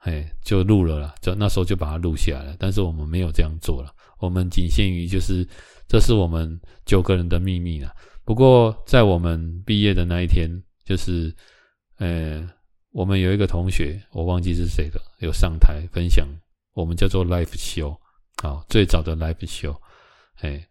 [0.00, 2.56] 哎，就录了啦，就那时候就把它录下来了。
[2.58, 5.46] 但是我们没有这样做了，我们仅限于就是
[5.88, 7.94] 这是我们九个人的秘密啦。
[8.24, 10.50] 不过在我们毕业的那一天，
[10.84, 11.34] 就是
[11.98, 12.48] 呃，
[12.92, 16.26] 我们有一个同学，我忘记是谁了，有上台分享。
[16.72, 17.96] 我们叫做 live show，
[18.40, 19.76] 好，最早的 live show，
[20.36, 20.64] 哎，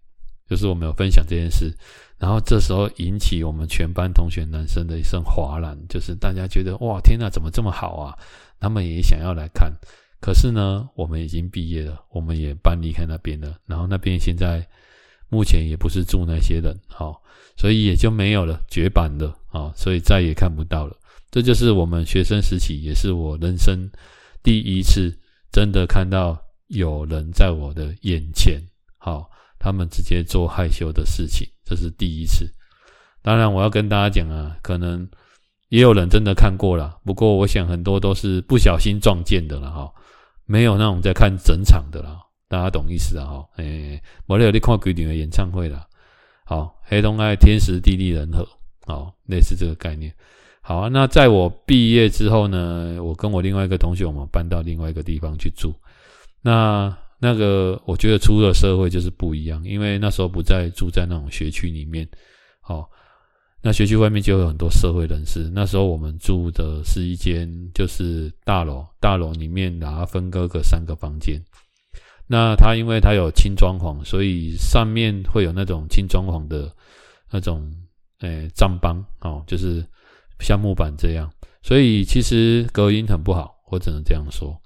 [0.49, 1.71] 就是我们有分享这件事，
[2.17, 8.17] 然后这时候引起我们全班同学男生的一声哗然，就是大家觉得哇，天哪，怎么这么好啊？
[8.59, 9.71] 他们也想要来看，
[10.19, 14.67] 可是呢，我们已经毕业了，我们也搬离开那边了，然后那边现在
[15.29, 17.21] 目前也不是住那些人，好，
[17.55, 20.95] 所以也就没有了，绝版了啊，所以再也看不到了。
[21.31, 23.89] 这就是我们学生时期，也是我人生
[24.41, 25.15] 第一次。
[25.51, 28.61] 真的看到有人在我的眼前，
[28.99, 29.27] 好，
[29.59, 32.49] 他们直接做害羞的事情，这是第一次。
[33.21, 35.07] 当然，我要跟大家讲啊，可能
[35.67, 39.91] 也有人真的看过了，不过我想很多都是不小心撞见的了哈，
[40.45, 42.17] 没有那种在看整场的了，
[42.47, 43.45] 大家懂意思啊哈？
[43.57, 45.85] 诶，我有在看鬼女的演唱会了，
[46.45, 48.47] 好，黑洞爱天时地利人和，
[48.87, 50.11] 好，类似这个概念。
[50.61, 55.73] 好啊，那在我毕业之后呢，我跟我另外一个同学，我们搬到另外一个地方去住。
[56.41, 62.07] 那那个，我觉得出了社会就是不一样，因为那时候不再住在那种学区里面。
[62.61, 62.89] 好，
[63.61, 65.49] 那学区外面就有很多社会人士。
[65.53, 71.39] 那时候我们住的是一间就是大楼，大楼里面然后分割个三个房间。
[72.27, 76.73] 那它因为它有轻装潢，所以上面会有那种轻装潢的
[77.29, 77.69] 那种
[78.21, 79.85] 诶帐帮哦，就是。
[80.41, 81.29] 像木板这样，
[81.61, 84.57] 所以其实隔音很不好，我只能这样说。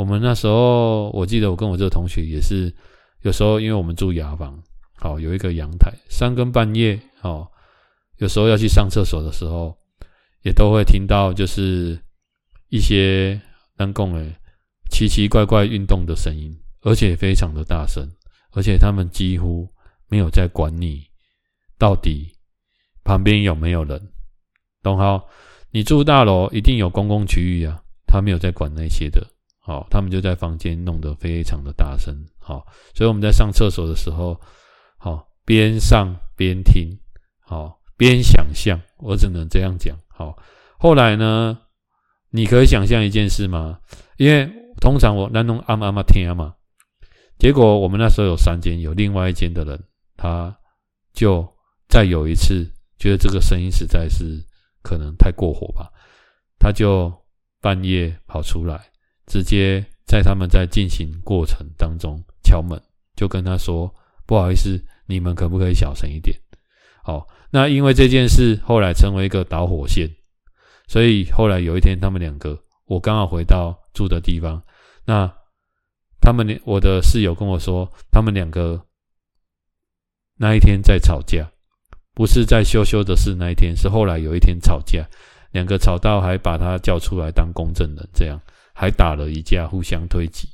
[0.00, 2.74] 我们那时候，我记得我跟我这个同学也是，
[3.20, 4.58] 有时候因为我们住雅房，
[4.94, 7.46] 好有一个阳台，三更半夜哦，
[8.16, 9.76] 有时候要去上厕所的时候，
[10.40, 12.00] 也都会听到就是
[12.70, 13.38] 一些
[13.76, 14.34] 人共诶
[14.90, 18.10] 奇奇怪怪运动的声音，而且非常的大声，
[18.52, 19.68] 而且他们几乎
[20.08, 21.04] 没有在管你
[21.78, 22.32] 到底
[23.04, 24.00] 旁边有没有人。
[24.82, 25.28] 懂好，
[25.70, 29.26] 你住大楼一定有公共区域啊，他没有在管那些的，
[29.70, 34.36] 好，他们就在房间弄得非常的大声，好，所以我们在上厕所的时候，
[34.98, 36.90] 好，边上边听，
[37.38, 40.36] 好，边想象，我只能这样讲，好，
[40.76, 41.56] 后来呢，
[42.30, 43.78] 你可以想象一件事吗？
[44.16, 46.52] 因为通常我那弄阿妈阿妈听嘛，
[47.38, 49.80] 结果我们那时候有三间，有另外一间的人，
[50.16, 50.52] 他
[51.12, 51.48] 就
[51.88, 54.44] 再有一次觉得这个声音实在是。
[54.82, 55.92] 可能太过火吧，
[56.58, 57.12] 他就
[57.60, 58.80] 半夜跑出来，
[59.30, 62.76] 直接在他们在进行过程当中敲门，
[63.14, 63.88] 就跟他说
[64.26, 66.36] ：“不好意思，你们可不可以小声一点？”
[67.04, 70.10] 好，那因为这件事后来成为一个导火线，
[70.88, 74.60] 所以后来有一天他们两个，我刚好回到住的地方，
[75.04, 75.32] 那
[76.20, 78.84] 他们我的室友跟我说，他们两个
[80.36, 81.48] 那一天在吵架，
[82.14, 85.08] 不是在羞羞的事那一天，是后来有一天吵架，
[85.52, 88.40] 两个吵到还把他叫出来当公证人，这样
[88.80, 90.48] 还打了一架，互相推挤。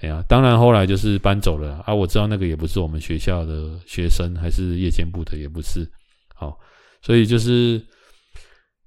[0.00, 1.94] 哎呀，当然后来就是搬走了啊！
[1.94, 5.88] 我知道那个也不是我们学校的学生，还是夜间部的，也不是。
[6.34, 6.58] 好，
[7.00, 7.80] 所以就是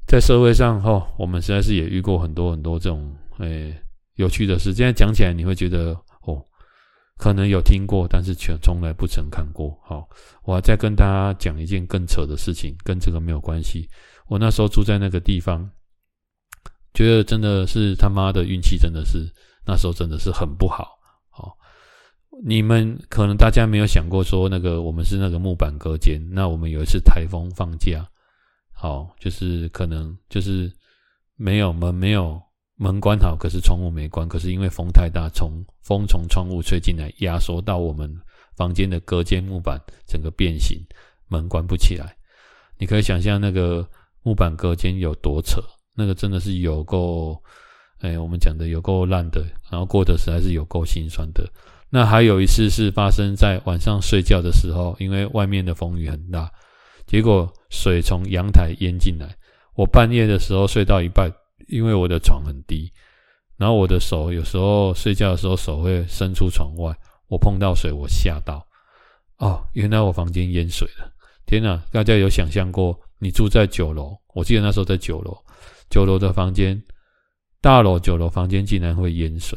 [0.05, 3.73] 在社会上哈、哦，我们实在是也遇过很多很多这种诶
[4.15, 4.73] 有趣的事。
[4.73, 6.43] 现在讲起来，你会觉得哦，
[7.17, 9.79] 可能有听过，但是却从来不曾看过。
[9.85, 10.05] 好，
[10.43, 13.87] 我再跟大家讲一件更扯的事情，跟这个没有关系。
[14.27, 15.69] 我那时候住在那个地方，
[16.93, 19.27] 觉得真的是他妈的运气，真的是
[19.65, 20.97] 那时候真的是很不好
[21.31, 21.51] 哦。
[22.43, 28.07] 你们可能大家没有想过说，那个我们是那个木板隔间，那我们有一次台风放假，
[28.71, 30.71] 好，就是可能就是
[31.35, 32.41] 没有门，没有
[32.75, 38.11] 门关好，可是窗户没关，可是因为风太大，从风从窗户吹进来，压缩到我们
[38.55, 40.79] 房间的隔间木板，整个变形，
[41.27, 42.15] 门关不起来。
[42.77, 43.87] 你可以想象那个
[44.23, 45.61] 木板隔间有多扯，
[45.95, 47.41] 那个真的是有够，
[47.99, 51.47] 哎，我们讲的有够烂的，然后过得实在是有够心酸的。
[51.89, 56.51] 那还有一次是发生在晚上睡觉的时候，因为外面的风雨很大，
[57.05, 59.35] 结果水从阳台淹进来。
[59.75, 61.31] 我半夜的时候睡到一半，
[61.67, 62.91] 因为我的床很低，
[63.57, 66.95] 然后我的手有时候睡觉的时候手会伸出床外，
[67.27, 68.65] 我碰到水，我吓到，
[69.37, 71.11] 哦，原来我房间淹水了！
[71.45, 74.17] 天哪，大家有想象过你住在九楼？
[74.33, 75.37] 我记得那时候在九楼，
[75.93, 76.81] 九楼的房间，
[77.61, 79.55] 大楼九楼房间竟然会淹水。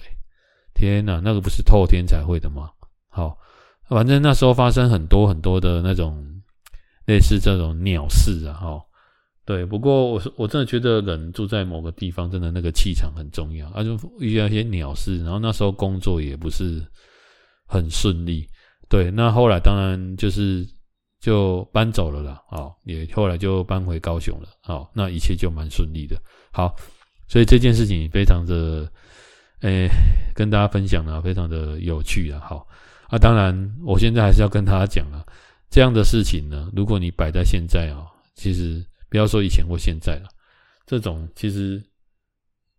[0.74, 2.68] 天呐，那个不是透天才会的吗？
[3.08, 3.38] 好，
[3.88, 6.22] 反正那时候发生很多很多的那种
[7.06, 8.82] 类似这种鸟事啊，哈，
[9.46, 9.64] 对。
[9.64, 13.66] 不过我我真的觉得人住在某个地方，真的那个气场很重要。
[13.70, 16.86] 啊，就遇到一些鸟事，然后那时候工作也不是
[17.66, 18.46] 很顺利，
[18.90, 19.10] 对。
[19.10, 20.68] 那后来当然就是
[21.26, 26.16] 就搬走了啦，啊，也后来就搬回高雄了，好，那一切就蛮顺利的。
[26.52, 26.72] 好，
[27.26, 28.88] 所以这件事情非常的。
[29.62, 29.88] 诶、
[30.34, 32.38] 跟大家分享了，非常的有趣啊！
[32.46, 32.68] 好
[33.08, 35.24] 啊，当然，我现在还是要跟大家讲啊，
[35.70, 40.28] 这样的事情呢，如果你摆在现在啊，其实不要说以前或现在了，
[40.86, 41.82] 这种其实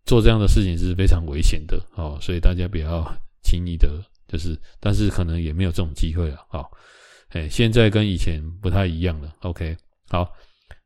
[0.06, 3.04] 做这样的事情是非常危险的哦，所以大家不要
[3.42, 3.88] 轻易的，
[4.28, 6.70] 就是，但是可能也没有这种机会了，好，
[7.30, 9.76] 诶，现在跟以前不太一样了，OK，
[10.08, 10.32] 好，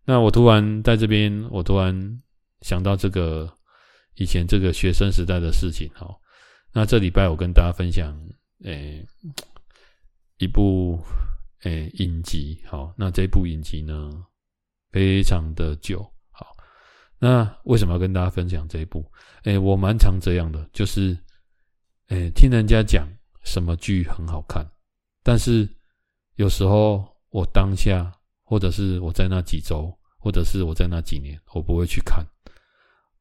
[0.04, 2.22] 那我突然在这边，我突然
[2.60, 3.52] 想到这个。
[4.16, 6.20] 以前这个学生时代的事情，好，
[6.70, 8.14] 那这礼拜我跟大家分享，
[8.62, 9.06] 诶、欸，
[10.36, 11.02] 一部
[11.62, 14.10] 诶、欸、影集，好，那这部影集呢，
[14.90, 15.98] 非常的久，
[16.30, 16.46] 好，
[17.18, 19.02] 那为什么要跟大家分享这一部？
[19.44, 21.16] 诶、欸，我蛮常这样的，就是，
[22.08, 23.08] 诶、欸，听人家讲
[23.44, 24.62] 什么剧很好看，
[25.22, 25.66] 但是
[26.36, 28.12] 有时候我当下，
[28.44, 32.24] 或者是我在那几周，或者是我在那几年，我不会去看。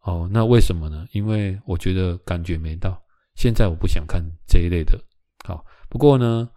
[0.02, 1.06] 哦，那为什么呢？
[1.12, 3.00] 因为我觉得感觉没到。
[3.36, 5.00] 现在我不想看这一类的。
[5.46, 6.50] 好，不过呢，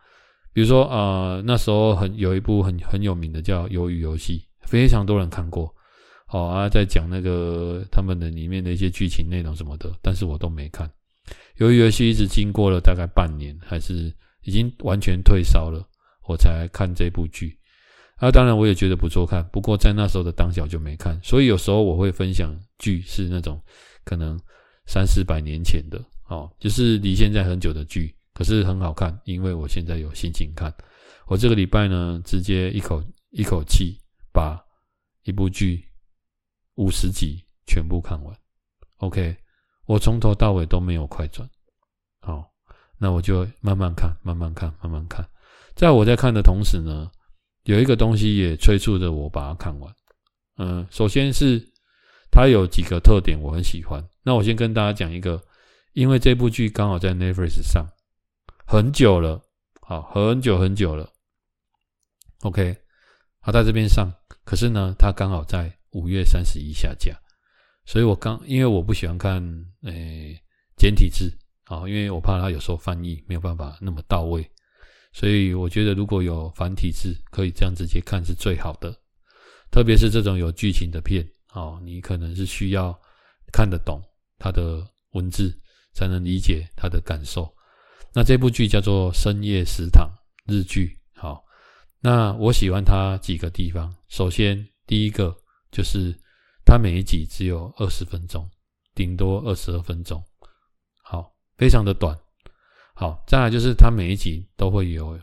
[0.53, 5.75] 比如说啊、那时候很有一部很很有名的叫《鱿鱼游戏》，非常多人看过。
[6.27, 10.91] 好啊，在讲那个他们的里面的一些剧情内容什么的，但是我都没看。
[11.59, 14.13] 鱿鱼游戏一直经过了大概半年，还是
[14.43, 15.87] 已经完全退烧了，
[16.27, 17.59] 我才看这部剧。
[18.17, 23.61] 啊，当然我也觉得不错看，不过在那时候的当小就没看，所以有时候我会分享剧是那种
[24.05, 24.39] 可能
[24.87, 30.73] 三四百年前的哦，就是离现在很久的剧，可是很好看，因为我现在有心情看。
[31.27, 33.99] 我这个礼拜呢，直接一口一口气
[34.33, 34.65] 把
[35.25, 35.85] 一部剧
[36.77, 38.35] 五十集全部看完。
[38.99, 39.37] OK，
[39.87, 41.49] 我从头到尾都没有快转，
[42.21, 42.49] 好，
[42.97, 45.29] 那我就慢慢看，慢慢看，慢慢看。
[45.75, 47.11] 在我在看的同时呢。
[47.67, 49.91] 有一个东西也催促着我把它看完，
[50.59, 51.59] 嗯，首先是
[52.31, 54.07] 它有几个特点我很喜欢。
[54.23, 55.43] 那我先跟大家讲一个，
[55.95, 57.89] 因为这部剧刚好在 Netflix 上
[58.67, 59.41] 很久了，
[59.81, 61.11] 好，很久很久了。
[62.43, 62.77] OK，
[63.41, 64.13] 它在这边上，
[64.45, 67.19] 可是呢，它刚好在五月三十一下架，
[67.87, 69.43] 所以我刚因为我不喜欢看
[69.85, 70.39] 诶
[70.77, 74.47] 简体字，啊，因为我怕它有时候翻译没有办法那么到位。
[75.15, 78.93] 所以我觉得如果有繁体字，可以这样直接看是最好的。
[79.71, 82.93] 特别是这种有剧情的片，哦，你可能是需要
[83.53, 84.03] 看得懂
[84.39, 85.57] 它的文字，
[85.93, 87.49] 才能理解它的感受。
[88.13, 90.09] 那这部剧叫做《深夜食堂》
[90.53, 91.45] 日剧，好，
[92.01, 93.95] 那我喜欢它几个地方。
[94.09, 95.37] 首先，第一个
[95.71, 96.13] 就是
[96.65, 98.49] 它每一集只有二十分钟，
[98.95, 100.23] 顶多二十二分钟，
[101.05, 102.19] 好，非常的短。
[102.97, 105.19] 好，再来就是它每一集都会有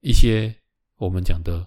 [0.00, 0.54] 一些
[0.96, 1.66] 我们讲的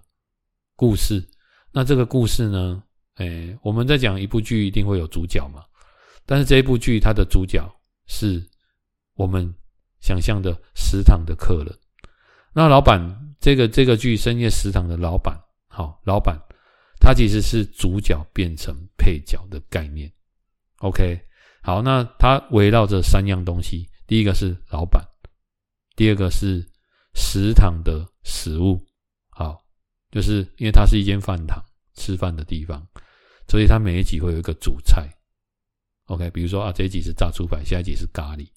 [0.76, 1.28] 故事。
[1.72, 2.84] 那这个故事呢，
[3.16, 5.64] 诶，我们在讲一部剧一定会有主角嘛，
[6.24, 7.68] 但是这一部剧它的主角
[8.06, 8.48] 是
[9.16, 9.52] 我们
[10.02, 11.76] 想象的食堂的客人。
[12.54, 13.02] 那老板
[13.40, 15.36] 这个这个剧深夜食堂的老板，
[15.68, 16.40] 好，老板
[17.00, 20.14] 他其实是主角变成配角的概念。
[20.78, 21.20] OK，
[21.64, 25.04] 好，那他围绕着三样东西，第一个是老板。
[25.96, 26.68] 第二个是
[27.14, 28.84] 食堂的食物，
[29.30, 29.64] 好，
[30.10, 31.64] 就是因为它是一间饭堂，
[31.94, 32.84] 吃饭的地方，
[33.48, 35.08] 所以它每一集会有一个主菜。
[36.06, 38.50] OK，比如说啊，这一集是炸猪排，下一集是咖喱。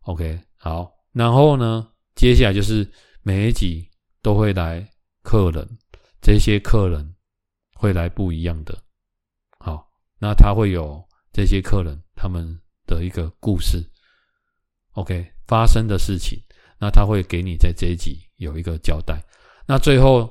[0.00, 2.90] OK，好，然后呢，接下来就是
[3.22, 3.86] 每一集
[4.22, 4.90] 都会来
[5.22, 5.68] 客人，
[6.22, 7.14] 这些客人
[7.74, 8.82] 会来不一样的，
[9.58, 9.86] 好，
[10.18, 13.84] 那他会有这些客人他们的一个故事。
[14.92, 15.30] OK。
[15.48, 16.38] 发生的事情，
[16.78, 19.20] 那他会给你在这一集有一个交代。
[19.66, 20.30] 那最后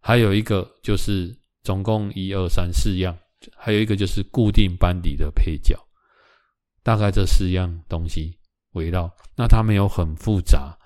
[0.00, 1.32] 还有一个就是
[1.62, 3.16] 总共一二三四样，
[3.56, 5.78] 还有一个就是固定班底的配角，
[6.82, 8.36] 大概这四样东西
[8.72, 9.14] 围绕。
[9.36, 10.76] 那他没有很复杂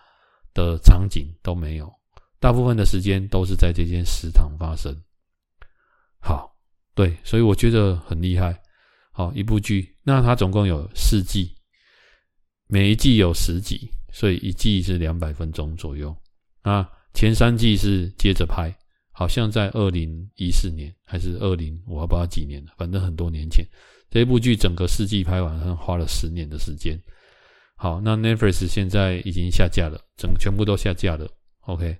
[0.53, 1.89] 的场景都没有，
[2.41, 4.93] 大部分的时间都是在这间食堂发生。
[6.18, 6.57] 好，
[6.95, 8.61] 对，所以我觉得很厉害。
[9.12, 11.55] 好，一部剧，那它总共有四季。
[12.73, 16.16] 每一季有十集，所以一季是两百分钟左右。
[16.62, 18.73] 啊，前三季是接着拍，
[19.11, 23.66] 好像在二零一四年还是二零，我不知道几年了，反正很多年前。
[24.09, 26.97] 这部剧整个四季拍完，好像花了十年的时间。
[27.75, 31.29] 好，那 Netflix 现在已经下架了，整全部都下架了。
[31.62, 31.99] OK，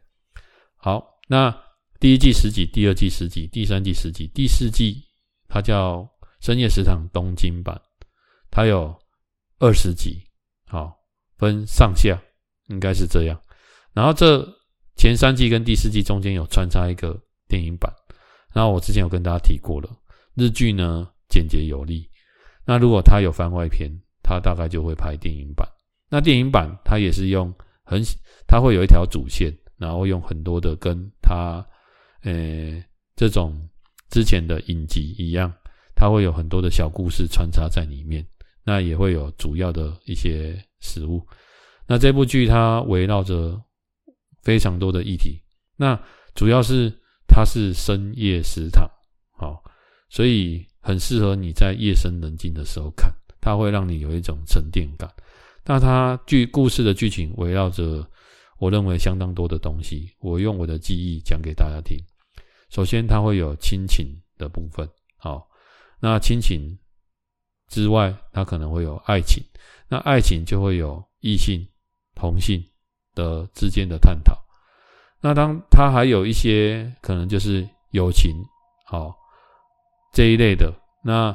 [0.77, 1.53] 好，那
[1.99, 5.03] 第一季十集，第二季十集，第三季十集，第四季
[5.49, 5.99] 它叫
[6.41, 7.81] 《深夜食堂》东京版，
[8.53, 8.97] 它有
[9.59, 10.30] 二十集。
[10.71, 10.97] 好，
[11.37, 12.17] 分上下，
[12.69, 13.37] 应该是这样。
[13.93, 14.47] 然后这
[14.95, 17.93] 前三季跟第四季中间有穿插一个电影版。
[18.55, 19.91] 然后我之前有跟大家提过了，
[20.37, 22.09] 日剧呢简洁有力。
[22.65, 23.91] 那如果他有番外篇，
[24.23, 25.69] 他大概就会拍电影版。
[26.09, 27.53] 那电影版他也是用
[27.83, 28.01] 很，
[28.47, 31.67] 他会有一条主线，然后用很多的跟他
[32.23, 32.81] 呃
[33.17, 33.69] 这种
[34.09, 35.53] 之前的影集一样，
[35.97, 38.25] 它会有很多的小故事穿插在里面。
[38.71, 41.27] 那也会有主要的一些食物。
[41.89, 43.61] 那这部剧它围绕着
[44.43, 45.43] 非常多的议题。
[45.77, 46.01] 那
[46.37, 46.89] 主要是
[47.27, 48.89] 它是深夜食堂，
[49.33, 49.61] 好，
[50.09, 55.13] 所以很适合你在夜深人静的时候看，它会让你有一种沉淀感。
[55.65, 58.09] 那它剧故事的剧情围绕着
[58.61, 61.99] 我认为相当多的东西，我用我的记忆讲给大家听。
[62.69, 64.07] 首先，它会有亲情
[64.39, 65.49] 的部分，好，
[65.99, 66.79] 那亲情。
[67.71, 69.41] 之外，他可能会有爱情，
[69.89, 71.65] 那爱情就会有异性、
[72.17, 72.61] 同性
[73.15, 74.37] 的之间的探讨。
[75.21, 78.35] 那当他还有一些可能就是友情，
[78.85, 79.15] 好
[80.13, 80.75] 这一类的。
[81.05, 81.35] 那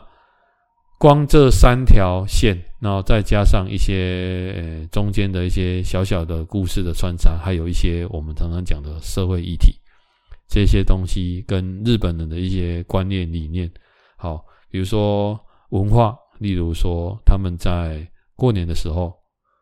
[0.99, 9.79] 光这三条线，然后再加上一些呃中间的一些小小的故事的穿插，还有一些我们常常讲的社会议题，
[10.49, 13.71] 这些东西跟日本人的一些观念理念，
[14.17, 16.13] 好，比如说文化。
[16.39, 18.05] 例如说，他们在
[18.35, 19.13] 过年的时候，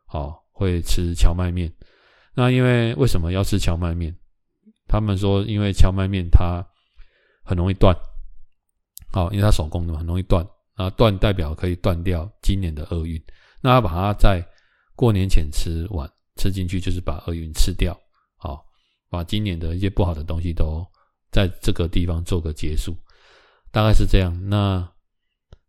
[0.05, 1.71] 好会吃荞麦面。
[2.33, 4.15] 那因为为什么要吃荞麦面？
[4.87, 6.65] 他们说，因为荞麦面它
[7.43, 7.95] 很容易断，
[9.11, 10.45] 好，因为它手工的嘛，很容易断。
[10.75, 13.21] 啊，断代表可以断掉今年的厄运。
[13.61, 14.43] 那把它在
[14.95, 17.95] 过年前吃完，吃进去就是把厄运吃掉，
[18.37, 18.65] 好，
[19.09, 20.83] 把今年的一些不好的东西都
[21.31, 22.97] 在这个地方做个结束，
[23.71, 24.49] 大概是这样。
[24.49, 24.92] 那。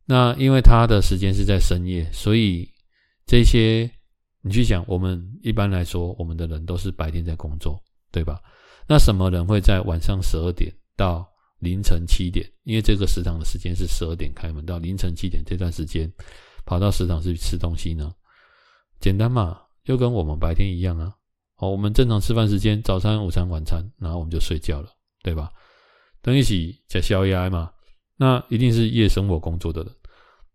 [0.07, 2.69] 那因为他的时间是在深夜，所以
[3.27, 3.91] 这些
[4.43, 7.83] 你去想，我们一般来说，我们的人都是白天在工作，
[8.13, 8.39] 对吧？
[8.87, 11.27] 那什么人会在晚上十二点到
[11.59, 12.47] 凌晨七点？
[12.65, 16.13] 因为这个食堂的时间是十二点开门到凌晨七点这段时间，
[16.67, 18.13] 跑到食堂去吃东西呢？
[19.01, 21.15] 简单嘛，就跟我们白天一样啊。
[21.57, 24.91] 哦，我们正常吃饭时间，早餐、午餐、晚餐，然后我们就睡觉了，
[25.23, 25.51] 对吧？
[26.21, 27.71] 等一起吃宵夜嘛。
[28.17, 29.93] 那一定是夜生活工作的人。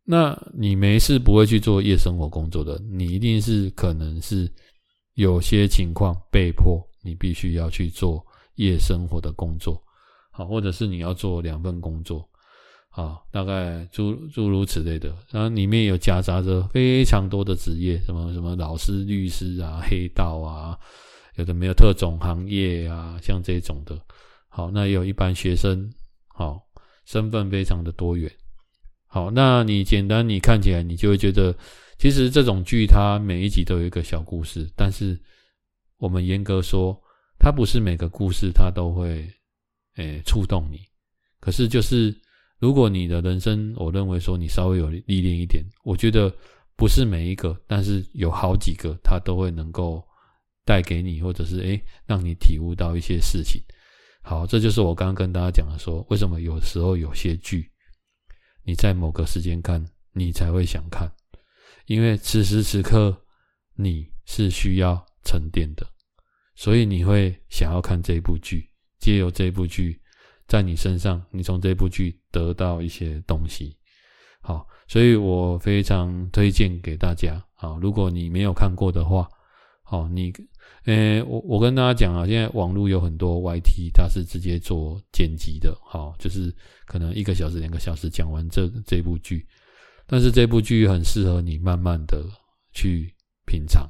[0.03, 4.51] 那你没事不会去做夜生活工作的，你一定是可能是
[5.13, 9.81] 有些情况被迫你必须要去做夜生活的工作，
[10.31, 12.27] 好，或者是你要做两份工作，
[12.89, 15.13] 好，大概诸诸如此类的。
[15.29, 20.75] 然后里面有夹杂着非常多的职业，什么什么老师、律师啊、黑道啊，
[21.35, 23.95] 有的没有特种行业啊，像这种的。
[24.47, 25.93] 好，那有一般学生，
[26.27, 26.59] 好，
[27.09, 28.31] 身份非常的多元。
[29.07, 31.57] 好，那你简单你看起来，你就会觉得，
[31.97, 35.19] 其实这种剧它每一集都有一个小故事，但是
[35.97, 36.95] 我们严格说，
[37.39, 39.27] 它不是每个故事它都会，
[39.95, 40.81] 诶，触动你。
[41.39, 42.15] 可是就是，
[42.59, 46.31] 如果你的人生，我认为说你稍微有历练一点，我觉得
[46.75, 50.03] 不是每一个，但是有好几个，它都会能够
[50.63, 53.59] 带给你，或者是诶，让你体悟到一些事情。
[54.29, 57.67] 好，这就是我刚刚跟大家讲的，说为什么有时候有些剧，
[58.63, 61.11] 你在某个时间看，你才会想看，
[61.87, 63.25] 因为此时此刻
[63.73, 65.83] 你是需要沉淀的，
[66.53, 68.69] 所以你会想要看这部剧，
[68.99, 69.99] 借由这部剧。
[70.47, 73.75] 在你身上，你从这部剧得到一些东西，
[74.41, 77.43] 好，所以我非常推荐给大家。
[77.55, 79.27] 好，如果你没有看过的话，
[79.81, 80.31] 好，你，
[80.85, 86.53] 呃，我我跟大家讲啊，现在网络有很多 YT，它是直接做剪辑的，好，就是
[86.85, 89.45] 可能一个小时、两个小时讲完这这部剧，
[90.07, 92.23] 但是这部剧很适合你慢慢的
[92.71, 93.13] 去
[93.45, 93.87] 品尝。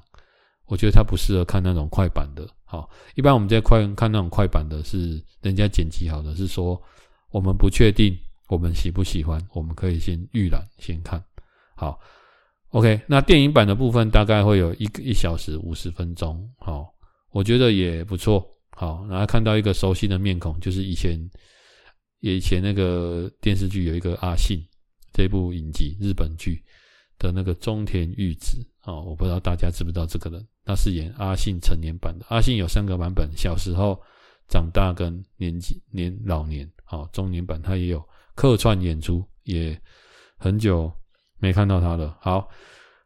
[0.66, 2.48] 我觉得它不适合看那种快板的。
[2.64, 6.80] 好，一般我们在快看那种快板的，是人家剪辑好的，是说
[7.32, 8.16] 我们不确定
[8.48, 11.24] 我们喜不喜欢，我们可以先预览先看。
[11.76, 12.00] 好
[12.72, 16.50] ，OK，那电影版的部分大概会有一个一小时五十分钟。
[16.58, 16.94] 好，
[17.32, 18.46] 我觉得也不错。
[18.72, 21.20] 好，然后看到一个熟悉的面孔，就是以前
[22.22, 24.60] 以前那个电视剧有一个阿信
[25.12, 26.64] 这部影集日本剧
[27.18, 28.66] 的那个中田裕子。
[28.84, 30.48] 哦，我不知道大家知不知道这个人。
[30.64, 34.00] 他是演阿信成年版的，阿信有三个版本：小时候、
[34.48, 36.68] 长大跟年纪年老年。
[36.86, 38.04] 好，中年版他也有
[38.34, 39.80] 客串演出，也
[40.38, 40.92] 很久
[41.40, 42.18] 没看到他了。
[42.22, 42.48] 好，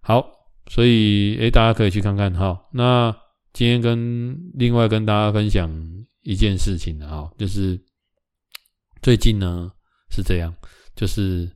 [0.02, 0.26] 好，
[0.68, 2.34] 所以诶，大家可以去看看。
[2.34, 3.16] 哈，那
[3.54, 5.70] 今天跟另外跟大家分享
[6.22, 7.80] 一件事情啊，就是
[9.02, 9.72] 最近呢
[10.10, 10.54] 是这样，
[10.96, 11.50] 就是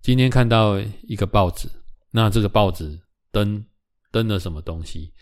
[0.00, 1.68] 今天看到一个报纸，
[2.10, 2.98] 那这个报纸
[3.30, 3.64] 登
[4.10, 5.12] 登了什么东西？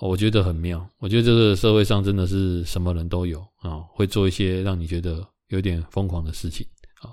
[0.00, 6.66] 我觉得很妙，我觉得这个社会上真的是什么人都有啊，会做一些让你觉得有点疯狂的事情
[7.00, 7.08] 啊。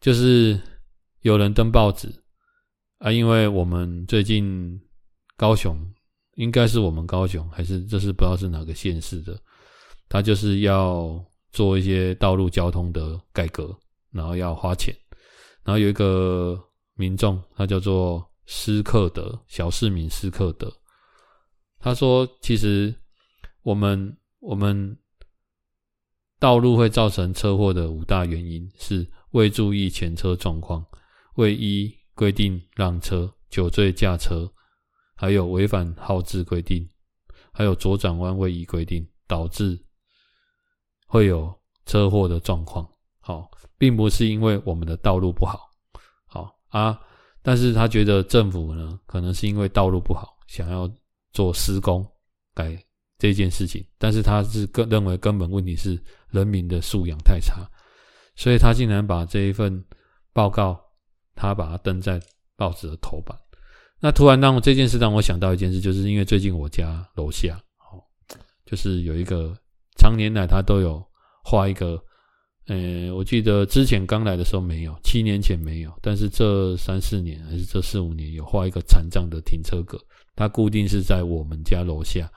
[0.00, 0.60] 就是
[1.24, 2.06] 有人登报纸
[2.98, 4.78] 啊，因为我们最近
[5.38, 5.74] 高雄，
[6.34, 9.40] 应该是我们高雄，还是这是不知道是哪个县市的，
[10.06, 11.18] 他就是要
[11.50, 13.74] 做一些道路交通的改革，
[14.10, 14.94] 然后要花钱，
[15.62, 16.62] 然后有一个
[16.92, 20.70] 民众，他叫做施克德，小市民施克德。
[21.78, 22.94] 他说：“其实
[23.62, 24.94] 我们我们
[26.38, 30.84] 道路会造成车祸的五大原因是未注意前车状况、
[31.34, 34.50] 未依规定让车、酒醉驾车，
[35.14, 36.88] 还有违反号志规定，
[37.52, 39.78] 还有左转弯未依规定，导致
[41.06, 41.54] 会有
[41.86, 42.88] 车祸的状况。
[43.20, 45.60] 好，并不是因为我们的道路不好，
[46.26, 47.00] 好啊，
[47.42, 50.90] 但是他觉得政府呢，可能是因为道路不好，想要。”
[51.34, 52.08] 做施工
[52.54, 52.80] 改
[53.18, 57.68] 这件事情，但是他是更认为根本问题是人民的素养太差，
[58.36, 59.84] 所以他竟然把这一份
[60.32, 60.80] 报告，
[61.34, 62.20] 他把它登在
[62.56, 63.36] 报纸的头版。
[64.00, 68.02] 那突然让我这件事让我想到一件事，就是因为最近我家楼下，哦，
[68.66, 69.56] 就是有一个
[69.96, 71.02] 常年来他都有
[71.42, 71.98] 画一个，
[72.66, 79.98] 呃，我记得之前刚来的时候没有，七年前没有，但是这三四年还是这四五年有画一个残障的停车格。
[80.36, 82.30] 它固定是在我们家楼下，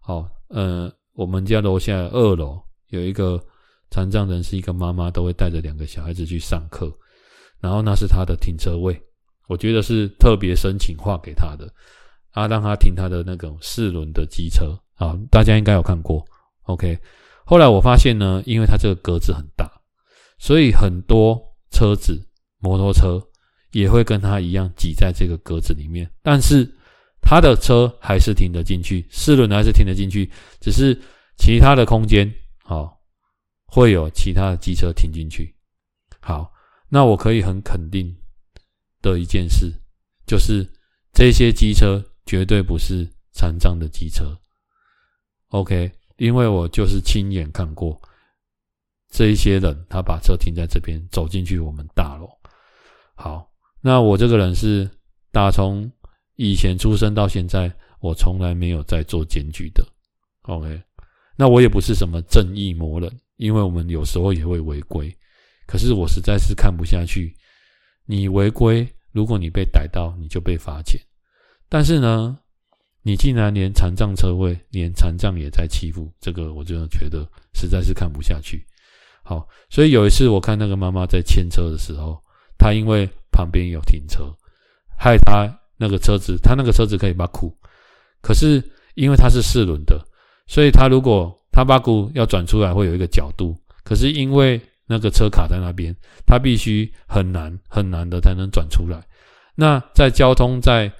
[0.00, 3.42] 好，呃，我们家楼下二楼有一个
[3.90, 6.90] 残障人士，一个妈妈都会带着两个小孩子去上课，
[7.64, 8.94] 然后那是他的停车位，
[9.48, 11.66] 我觉得是特别申请划给他的，
[12.32, 16.22] 啊，让他停他的那种四轮的机车，啊，大家应该有看过
[16.64, 16.98] ，OK。
[17.46, 19.66] 后来我发现呢，因为它这个格子很大，
[20.38, 21.40] 所以很多
[21.70, 22.22] 车子、
[22.58, 23.18] 摩托车
[23.72, 26.70] 也会跟他一样挤在这个格子里面，但是。
[27.26, 30.94] 他的车还是停得进去，四轮还是停得进去，只是
[31.38, 32.30] 其他的空间，
[32.62, 33.00] 好，
[33.64, 35.56] 会有其他的机车停进去。
[36.20, 36.52] 好，
[36.94, 38.14] 那我可以很肯定
[39.02, 39.68] 的一件事，
[40.28, 40.64] 就是
[41.12, 44.24] 这些机车绝对不是残障的机车。
[45.48, 48.00] OK，因为我就是亲眼看过
[49.10, 52.28] 这一些人，他把车停在这边，走进去我们大楼。
[53.16, 54.88] 好，那我这个人是
[55.32, 55.90] 打从。
[56.36, 59.84] 以前出生到现在，我从来没有在做检举的。
[60.42, 60.80] OK，
[61.34, 65.12] 那我也不是什么正义魔人，因为我们有时候也会违规。
[65.66, 67.34] 可是我实在是看不下去，
[68.06, 71.00] 你违规，如果你被逮到，你就被罚钱。
[71.68, 72.38] 但是呢，
[73.02, 78.64] 你竟然连残障车位，连残障也在欺负，这个我真的觉得实在是看不下去。
[79.22, 82.22] 好，所以有一次我看那个妈妈在牵车的时候，
[82.58, 84.24] 她因为旁边有停车，
[84.98, 87.56] 害她那个车子，她那个车子可以把库，
[88.20, 88.62] 可是
[88.94, 89.98] 因为它是四轮的，
[90.46, 95.94] 所以她如果她把库要转出来会有一个角度，可是因为那个车卡在那边，
[96.26, 99.02] 他必须很难很难的才能转出来。
[99.54, 100.90] 那在交通在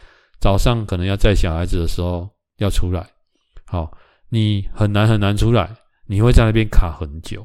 [0.41, 2.29] 早上可能要载小孩子的时候
[2.59, 3.07] 要出来，
[3.67, 3.91] 好，
[4.29, 5.71] 你很难很难出来，
[6.07, 7.45] 你会在那边卡很久。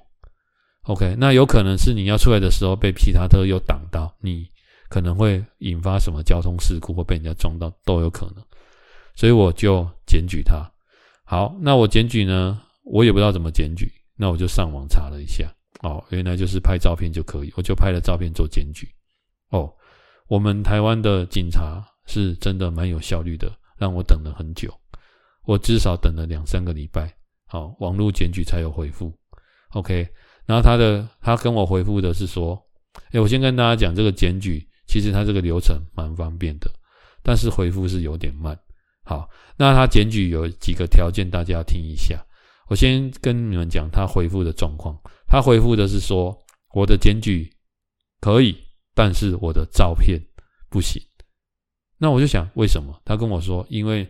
[0.84, 4.48] OK，那有可能是你要出来的时候被其他车又挡到，你
[4.90, 8.44] 可能会引发什么交通事故或被人家撞到都有可能。
[9.16, 10.66] 所以我就检举他。
[11.26, 15.46] 好，那我检举呢，我也不知道怎么检举，那我就上网查了一下，
[15.80, 18.88] 哦，原来就是拍照片就可以，我就拍了照片做检举。
[19.50, 19.74] 哦，
[20.28, 21.86] 我们台湾的警察。
[22.12, 24.74] 是真的蛮有效率的，让我等了很久，
[25.46, 27.08] 我至少等了两三个礼拜，
[27.46, 29.14] 好，网络检举才有回复
[29.74, 30.10] ，OK，
[30.48, 32.60] 然后他的他跟我回复的是说，
[33.12, 36.68] 哎，我先跟大家讲这个检举，其实他这个流程蛮方便的，
[37.22, 38.58] 但是回复是有点慢，
[39.06, 42.20] 好，那他检举有几个条件，大家要听一下，
[42.70, 45.00] 我先跟你们讲他回复的状况，
[45.30, 46.36] 他回复的是说，
[46.74, 47.54] 我的检举
[48.20, 48.58] 可以，
[48.96, 50.20] 但是我的照片
[50.70, 51.00] 不行。
[52.00, 53.00] 那我就想，为什么？
[53.06, 54.10] 他跟我说，因为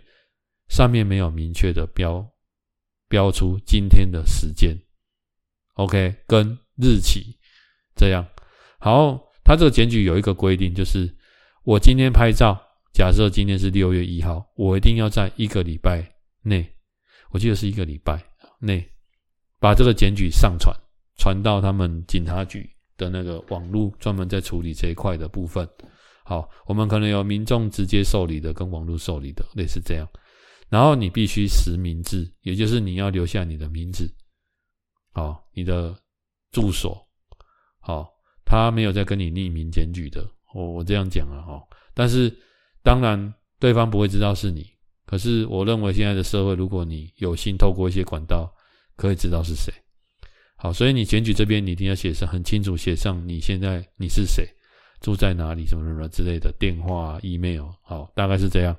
[0.70, 2.26] 上面没有明确的标
[3.10, 4.78] 标出今天的时间
[5.74, 7.36] ，OK，跟日期，
[7.96, 8.26] 这样。
[8.80, 11.14] 好，他这个检举有一个规定，就是
[11.64, 12.58] 我今天拍照，
[12.94, 16.14] 假设今天是六月一号，我一定要在一个礼拜
[16.44, 16.74] 内，
[17.32, 18.24] 我记得是一个礼拜
[18.60, 18.88] 内，
[19.60, 20.74] 把这个检举上传，
[21.20, 22.68] 传到他们警察局
[22.98, 25.68] 的那个网络，专门在处理这一块的部分。
[26.24, 30.08] 好，我们可能有民众直接受理的，跟网络受理的，类似这样。
[30.70, 34.08] 然后你必须实名制，也就是你要留下你的名字，
[35.14, 35.94] 好，你的
[36.52, 37.06] 住所，
[37.80, 38.08] 好，
[38.46, 41.60] 他没有在跟你匿名检举的，我我这样讲了哈。
[41.96, 42.32] 但是
[42.84, 44.66] 当然对方不会知道是你，
[45.06, 48.54] 可是我认为现在的社会，如果你有心透过一些管道，
[48.96, 49.74] 可以知道是谁。
[50.62, 54.46] 好，所以你检举这边你一定要写上很清楚，写上你现在你是谁。
[55.02, 58.76] 住在哪里，什么什么之类的电话、email，好，大概是这样。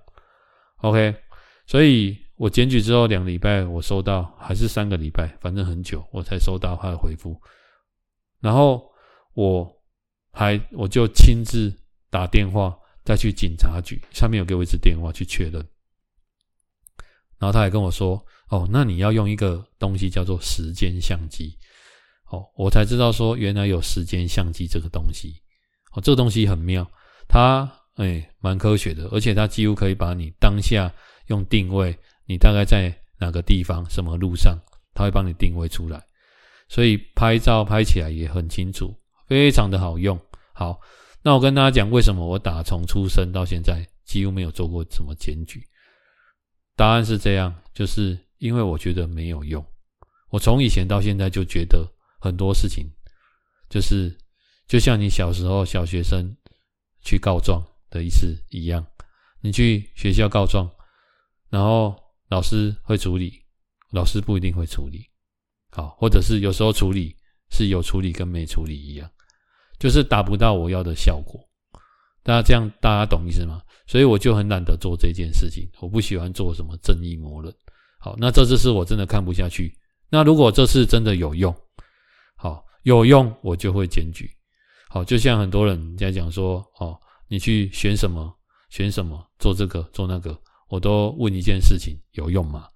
[0.83, 1.15] OK，
[1.65, 7.35] 所以我检举之后两个礼拜，我收到还是三个礼拜，反正很久我才收到他的回复。
[8.39, 8.87] 然后
[9.33, 9.67] 我
[10.31, 11.75] 还我就亲自
[12.11, 15.55] 打电话再去警察局，上面有给我一支电话去确认。
[17.39, 18.23] 然后他还跟我说
[18.53, 21.57] ：“哦，那你要用一个东西叫做时间相机。”
[22.31, 25.35] 哦，我才知道说原来有时间相机这个东西。
[25.93, 26.89] 哦，这个东西很妙，
[27.29, 30.93] 它诶蛮科学的，而且它几乎可以把你当下
[31.27, 34.57] 用定位，你大概在哪个地方、什么路上，
[34.95, 36.01] 它会帮你定位出来，
[36.69, 38.95] 所以拍照拍起来也很清楚，
[39.27, 40.19] 非常的好用。
[40.53, 40.79] 好，
[41.23, 45.61] 那我跟大家讲，为什么我打从出生到现在几乎没有做过什么检举？
[46.77, 49.65] 答案是这样，就是因为我觉得没有用。
[50.31, 51.85] 我从以前到现在就觉得
[52.21, 52.87] 很多事情
[53.69, 54.17] 就是。
[54.71, 56.33] 就像你小时候小学生
[57.03, 57.61] 去告状
[57.91, 58.87] 的意思一样，
[59.41, 60.71] 你去学校告状，
[61.49, 61.93] 然后
[62.29, 63.33] 老师会处理，
[63.91, 65.05] 老师不一定会处理，
[65.73, 67.17] 好，或者是有时候处理
[67.51, 69.11] 是有处理跟没处理一样，
[69.77, 71.41] 就是达不到我要的效果。
[72.23, 73.61] 大家这样大家懂意思吗？
[73.89, 77.53] 所以我就很懒得做这件事情，我不喜欢做什么正义魔人。
[77.99, 79.77] 好，那这次是我真的看不下去。
[80.11, 81.53] 那如果这次真的有用，
[82.83, 84.31] 有用我就会检举。
[84.89, 88.33] 好，就像很多人在讲说，哦，你去选什么，
[88.71, 90.37] 选什么，做这个，做那个，
[90.69, 92.67] 我都问一件事情，有用吗？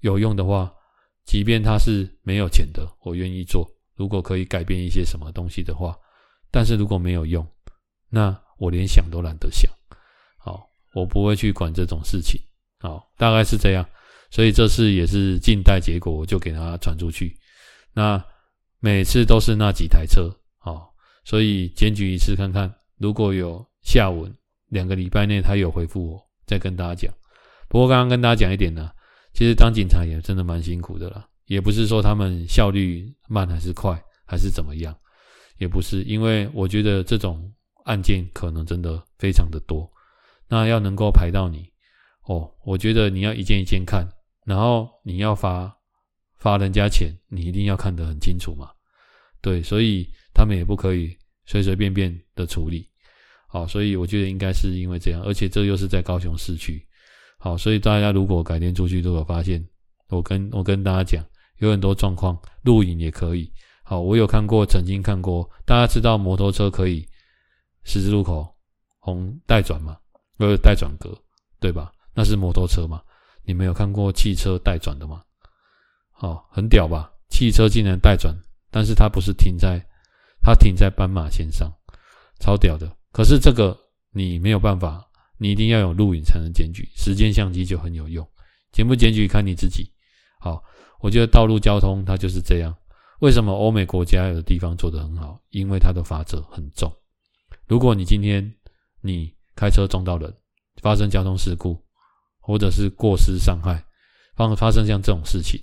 [0.00, 0.72] 有用的话，
[1.24, 3.68] 即便他是没有钱的，我愿意做。
[3.96, 5.94] 如果可以改变一些什么东西的话，
[6.50, 7.46] 但是如果没有用，
[8.08, 9.70] 那我连想都懒得想。
[10.38, 12.40] 好，我不会去管这种事情。
[12.78, 13.84] 好，大概是这样。
[14.30, 17.36] 所以这次也是静待结果，我就给他传出去。
[17.92, 18.24] 那
[18.80, 20.88] 每次都是那几台车哦。
[21.24, 24.32] 所以检举一次看看，如果有下文，
[24.68, 27.12] 两个礼拜内他有回复我，再跟大家讲。
[27.68, 28.90] 不过刚刚跟大家讲一点呢，
[29.34, 34.96] 其实当警察也真的蛮辛苦的啦，也不是说他们效率慢还是快还是怎么样，
[35.58, 37.52] 也不是，因为我觉得这种
[37.84, 39.90] 案件可能真的非常的多，
[40.48, 41.70] 那要能够排到你，
[42.24, 44.06] 哦，我觉得你要一件一件看，
[44.46, 45.74] 然后你要发
[46.38, 48.70] 罚人家钱，你一定要看得很清楚嘛，
[49.40, 50.08] 对，所以。
[50.34, 52.88] 他们也不可以随随便便的处理，
[53.48, 56.80] 好，所以我觉得应该是因为这样，而且这又是在高雄市区，
[57.38, 59.60] 好，所以大家如果改天出去都有发现，
[60.10, 61.26] 我跟我跟大家讲，
[61.56, 63.52] 有很多状况，录影也可以。
[63.82, 67.04] 好，我有看过，曾经看过，大家知道摩托车可以
[67.82, 68.54] 十字路口
[69.00, 69.96] 红带转吗？
[70.36, 71.20] 呃，带转格，
[71.58, 71.90] 对吧？
[72.14, 73.02] 那是摩托车嘛？
[73.42, 75.20] 你们有看过汽车带转的吗？
[76.18, 77.10] 哦，很屌吧？
[77.28, 78.34] 汽车竟然带转，
[78.70, 79.84] 但是它不是停在，
[80.40, 81.72] 它停在斑马线上，
[82.40, 82.96] 超屌的。
[83.12, 83.78] 可是这个
[84.12, 85.04] 你没有办法。
[85.40, 88.28] 你一定要有录影才能检举，时间相机就很有用。
[88.72, 89.88] 检不检举看你自己。
[90.40, 90.60] 好，
[90.98, 92.74] 我觉得道路交通它就是这样。
[93.20, 95.40] 为什么欧美国家有的地方做得很好？
[95.50, 96.92] 因为它的法则很重。
[97.68, 98.52] 如果你今天
[99.00, 100.36] 你开车撞到人，
[100.82, 101.80] 发生交通事故，
[102.40, 103.80] 或者是过失伤害，
[104.34, 105.62] 发发生像这种事情，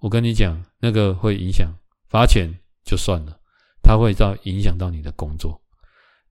[0.00, 1.72] 我跟你讲，那个会影响
[2.08, 2.52] 罚钱
[2.84, 3.38] 就算了，
[3.82, 5.60] 它会到影响到你的工作。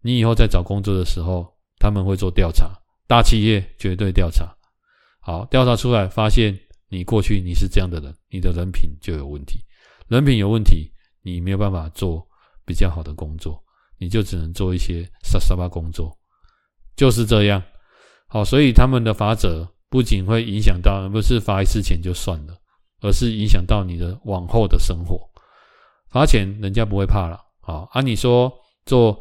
[0.01, 1.55] 你以后在找工作的时候。
[1.79, 2.67] 他们会做调查，
[3.05, 4.51] 大企业绝对调查。
[5.19, 6.59] 好，调查出来发现
[6.89, 9.63] 你过去你是这样的人，你的人品就有问题。
[10.07, 10.91] 人品有问题，
[11.21, 12.27] 你没有办法做
[12.65, 13.63] 比较好的工作，
[13.99, 16.17] 你就只能做一些沙沙巴工作，
[16.95, 17.61] 就是这样。
[18.27, 22.57] 好，所以他们的法则不仅会影响到，不是罚一次钱就算了，
[23.01, 25.19] 而是影响到你的往后的生活。
[26.09, 27.39] 罚钱人家不会怕了。
[27.59, 28.51] 好，啊，你说
[28.85, 29.19] 做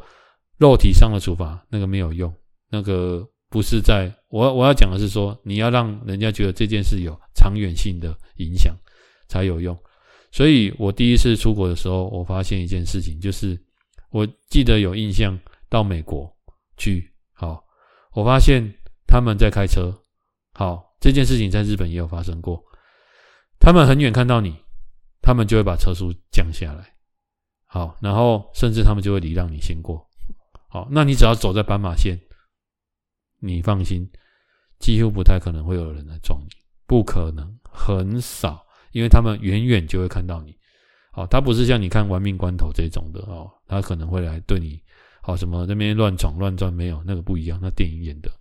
[0.57, 2.33] 肉体上的处罚，那个没有用。
[2.69, 8.73] 那个不是在，我我要讲的是说，你要让人家觉得这件事有长远性的影响
[9.27, 9.77] 才有用。
[10.31, 13.59] 所以我第一次出国的时候，我发现一件事情，就是
[14.09, 15.37] 我记得有印象
[15.69, 16.29] 到美国
[16.77, 17.63] 去，好，
[18.13, 18.63] 我发现
[19.07, 19.93] 他们在开车，
[20.53, 22.61] 好，这件事情在日本也有发生过。
[23.59, 24.55] 他们很远看到你，
[25.21, 26.93] 他们就会把车速降下来，
[27.65, 30.07] 好，然后甚至他们就会礼让你先过，
[30.69, 32.17] 好，那你只要走在斑马线。
[33.39, 34.09] 你放心，
[34.79, 36.49] 几乎不太可能会有人来撞你，
[36.87, 40.57] 不可能，很少，因为他们远远就会看到你。
[41.11, 44.81] 好，他不是像你看《玩命关头》这种的哦，他可能会来对你，
[45.21, 48.31] 好什么那边乱闯乱撞，没有那个不一样，那电影演的，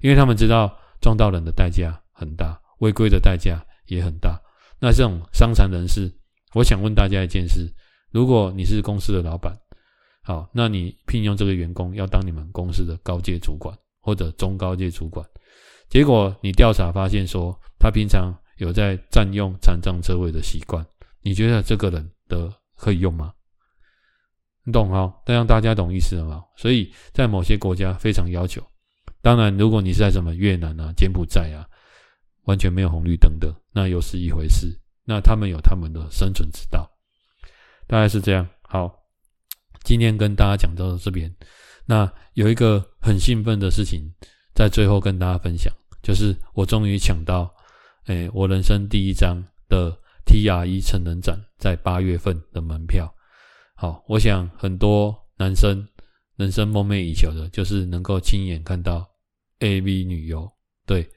[0.00, 4.40] 因为他们知道撞到人的代价很大，违规的代价也很大。
[4.80, 6.12] 那这种伤残人士，
[6.54, 7.72] 我想问大家一件事：
[8.10, 9.56] 如果你是公司的老板，
[10.22, 13.76] 好，那你聘用这个员工要当你们公司的高阶主管。
[14.06, 15.26] 或者中高阶主管，
[15.88, 20.86] 结果你调查发现说他平常有在占用残障车位的习惯，
[21.22, 23.32] 你觉得这个人的可以用吗？
[24.62, 25.12] 你懂哈？
[25.24, 26.44] 这样大家懂意思了吗？
[26.56, 28.62] 所以在某些国家非常要求。
[29.20, 31.66] 当然，如果你是在什么越南啊、柬埔寨啊，
[32.46, 34.76] 完全没有红绿灯的，那又是一回事。
[35.04, 36.90] 那他们有他们的生存之道，
[37.86, 38.48] 大概是这样。
[38.62, 38.92] 好，
[39.84, 41.32] 今天跟大家讲到这边。
[41.84, 44.12] 那有一个很兴奋的事情，
[44.52, 45.72] 在最后跟大家分享，
[46.02, 47.54] 就是我终于抢到，
[48.06, 53.08] 诶，我人生第一张的 TRE 成人展在八月份的门票。
[53.76, 55.86] 好，我想很多男生
[56.34, 59.08] 人生梦寐以求的，就是能够亲眼看到
[59.60, 60.50] AV 女优。
[60.84, 61.08] 对，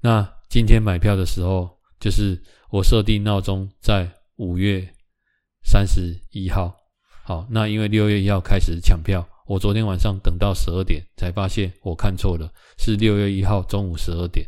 [0.00, 2.40] 那今天买票的时候，就是
[2.70, 4.88] 我设定闹钟在五月
[5.64, 6.74] 三十一号。
[7.24, 9.26] 好，那因为六月一号开始抢票。
[9.46, 14.46] 我昨天晚上等到十二点才发现我看错了，是六月一号中午十二点。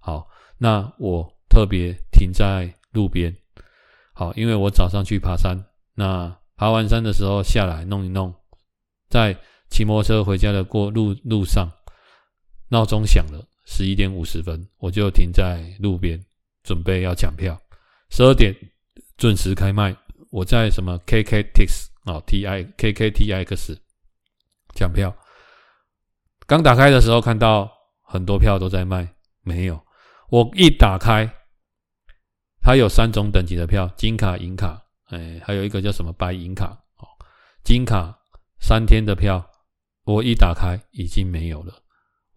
[0.00, 0.28] 好，
[0.58, 3.34] 那我特别停在路边。
[4.12, 5.56] 好，因为我早上去爬山，
[5.94, 8.34] 那爬完山的时候下来弄一弄，
[9.08, 9.36] 在
[9.70, 11.70] 骑摩托车回家的过路路上，
[12.68, 16.18] 闹钟响了，十一点五十分，我就停在路边
[16.62, 17.60] 准备要抢票。
[18.08, 18.54] 十二点
[19.18, 19.94] 准时开卖，
[20.30, 23.78] 我在什么 KKTix 啊？T I K K T X。
[24.74, 25.16] 抢票，
[26.46, 29.08] 刚打开的时候看到很多票都在卖，
[29.42, 29.82] 没有。
[30.28, 31.26] 我一打开，
[32.60, 36.78] 它有三种等级的票：金卡、银卡，哎，还有一个叫什么白银卡。
[36.98, 37.08] 哦，
[37.64, 38.14] 金卡
[38.60, 39.42] 三天的票，
[40.04, 41.72] 我一打开已经没有了。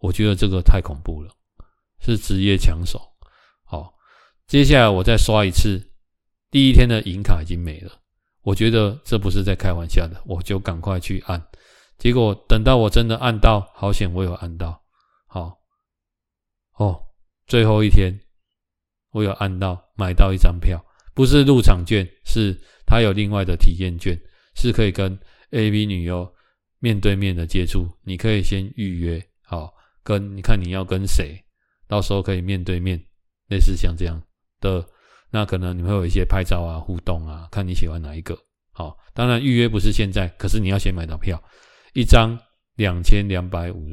[0.00, 1.30] 我觉得这个太恐怖了，
[2.00, 3.00] 是职业抢手。
[3.64, 3.94] 好，
[4.46, 5.92] 接下来我再刷一次，
[6.50, 7.92] 第一天的银卡已经没了。
[8.42, 11.40] 我觉得这不是在开玩笑的，我就赶快去按。
[11.98, 14.82] 结果等到我真的按到，好险我有按到，
[15.26, 15.58] 好，
[16.76, 16.98] 哦，
[17.46, 18.18] 最后一天
[19.12, 20.82] 我有按到，买到一张票，
[21.12, 24.18] 不是入场券，是他有另外的体验券，
[24.54, 25.12] 是可以跟
[25.50, 26.26] A、B 女优
[26.78, 29.70] 面对面的接触，你可以先预约，好，
[30.10, 31.40] 跟你看你要跟谁，
[31.86, 33.00] 到时候可以面对面，
[33.48, 34.20] 类似像这样
[34.60, 34.84] 的，
[35.30, 38.36] 那可能你会有一些拍照啊、互动啊，看你喜欢哪一个，
[38.72, 41.40] 好，当然预约不是现在，可是你要先买到票。
[41.92, 42.36] 一张
[42.74, 43.86] 两千两百五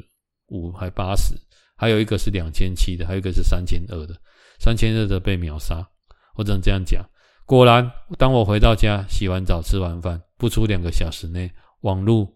[0.47, 1.35] 五还八十，
[1.75, 4.15] 还有一个是两千七的，还有一个是三千二的，
[4.59, 5.87] 三千二的被秒杀。
[6.35, 7.03] 我只能这样讲。
[7.45, 11.51] 果然，当我回到家，洗完澡、吃完饭，不出两个小时内，
[11.81, 12.27] 网络、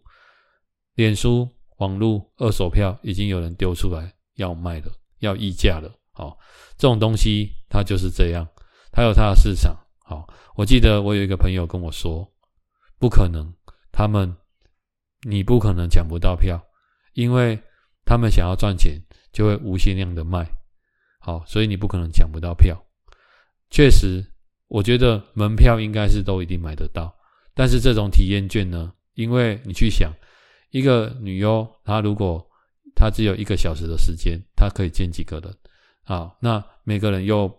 [0.95, 1.49] 脸书、
[1.81, 5.91] 网络二手票已经有人丢出来要卖了，要溢价了。
[6.13, 6.37] 好，
[6.77, 8.47] 这种东西它就是这样，
[8.91, 9.75] 它有它的市场。
[9.97, 12.31] 好，我记得我有一个朋友跟我说，
[12.99, 13.51] 不可能，
[13.91, 14.31] 他们
[15.27, 16.61] 你不可能抢不到票，
[17.13, 17.59] 因为
[18.05, 19.01] 他们想要赚钱，
[19.33, 20.47] 就会无限量的卖。
[21.19, 22.79] 好，所以你不可能抢不到票。
[23.71, 24.23] 确实，
[24.67, 27.11] 我觉得门票应该是都一定买得到，
[27.55, 28.93] 但是这种体验券呢？
[29.15, 30.13] 因为你去想，
[30.71, 32.45] 一个女优，她如果
[32.95, 35.53] 她只有一个小时的时间，她可以见几个人？
[36.03, 37.49] 好，那每个人又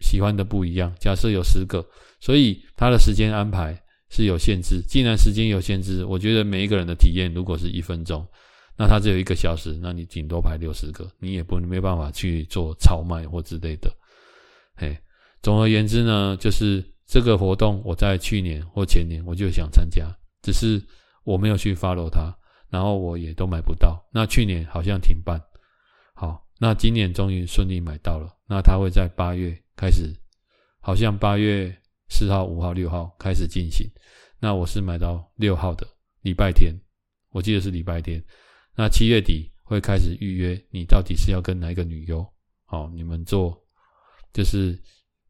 [0.00, 0.92] 喜欢的不一样。
[0.98, 1.86] 假设有十个，
[2.20, 4.82] 所以她的时间安排是有限制。
[4.88, 8.26] 既然时间有限制，我觉得每一个人的体验如果是一分钟，
[8.76, 13.90] 那她只有一个小时，那你顶多排六十个，你也不没办法去做超卖或之类的，
[14.74, 14.98] 嘿。
[15.42, 20.06] 总而言之呢，就是这个活动，我在去年或前年我就想参加，
[20.40, 20.80] 只是
[21.24, 22.32] 我没有去 follow 它，
[22.72, 24.02] 然后我也都买不到。
[24.10, 25.38] 那去年好像停办，
[26.14, 28.26] 好，那今年终于顺利买到了。
[28.48, 30.10] 那它会在八月开始，
[30.80, 31.70] 好像八月
[32.08, 33.86] 四号、五号、六号开始进行。
[34.40, 35.86] 那我是买到六号的
[36.22, 36.74] 礼拜天，
[37.30, 38.24] 我记得是礼拜天。
[38.74, 42.26] 那七月底会开始预约，你到底是要跟哪一个女优？
[42.64, 43.62] 好，你们做
[44.32, 44.82] 就是。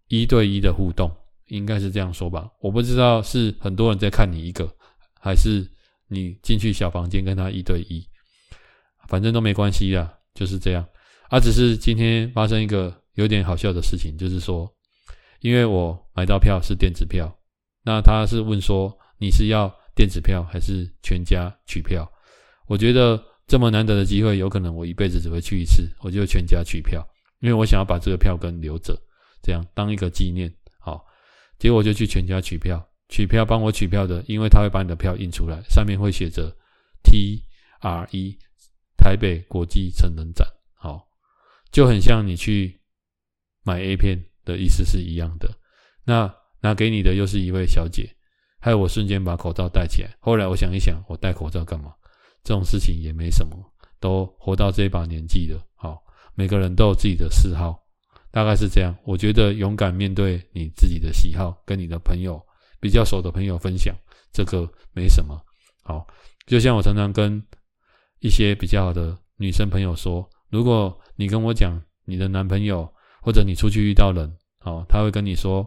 [0.09, 1.11] 一对一的互动，
[1.47, 2.47] 应该是这样说吧？
[2.61, 4.71] 我不知道是很多人在看你一个，
[5.19, 5.67] 还是
[6.13, 8.07] 你进去小房间跟他一对一，
[9.09, 10.87] 反正都没关系啦，就是这样。
[11.29, 14.71] 啊，只是今天发生一个有点好笑的事情，就是说，
[15.41, 17.35] 因为我买到票是电子票，
[17.83, 22.07] 那他是问说你是要电子票还是全家取票？
[22.67, 27.03] 我觉得这么难得的机会，有可能我一辈子只会去一次，我就全家取票，
[27.41, 28.97] 因为我想要把这个票根留着。
[29.43, 31.05] 这样当一个纪念，好，
[31.59, 32.81] 结果我就去全家取票，
[33.13, 36.51] 取票帮我取票的，因为他会把你的票印出来，上面会写着
[37.03, 37.43] T
[37.81, 38.39] R E
[38.97, 41.07] 台北国际成人展，好，
[41.71, 42.81] 就很像你去
[43.63, 45.51] 买 A 片的意思是一样的。
[46.05, 48.17] 那拿给你的又是一位小姐，
[48.59, 50.17] 害我瞬间把口罩戴起来。
[50.19, 51.93] 后来我想一想，我戴口罩干嘛？
[52.43, 53.55] 这种事情也没什么，
[54.01, 56.03] 都活到这把年纪了，好，
[56.35, 57.79] 每个人都有自己的嗜好。
[58.31, 62.43] 大概是这样，我觉得勇敢面对你自己的喜好，跟你的朋友
[62.83, 63.95] 比较熟的朋友分享，
[64.33, 65.41] 这个没什么。
[65.85, 66.05] 好，
[66.47, 67.41] 就像我常常跟
[68.19, 74.29] 一些比较好的女生朋友说，如果你跟我讲你的男朋友，或者你出去遇到人，
[74.59, 75.65] 好，他会跟你说，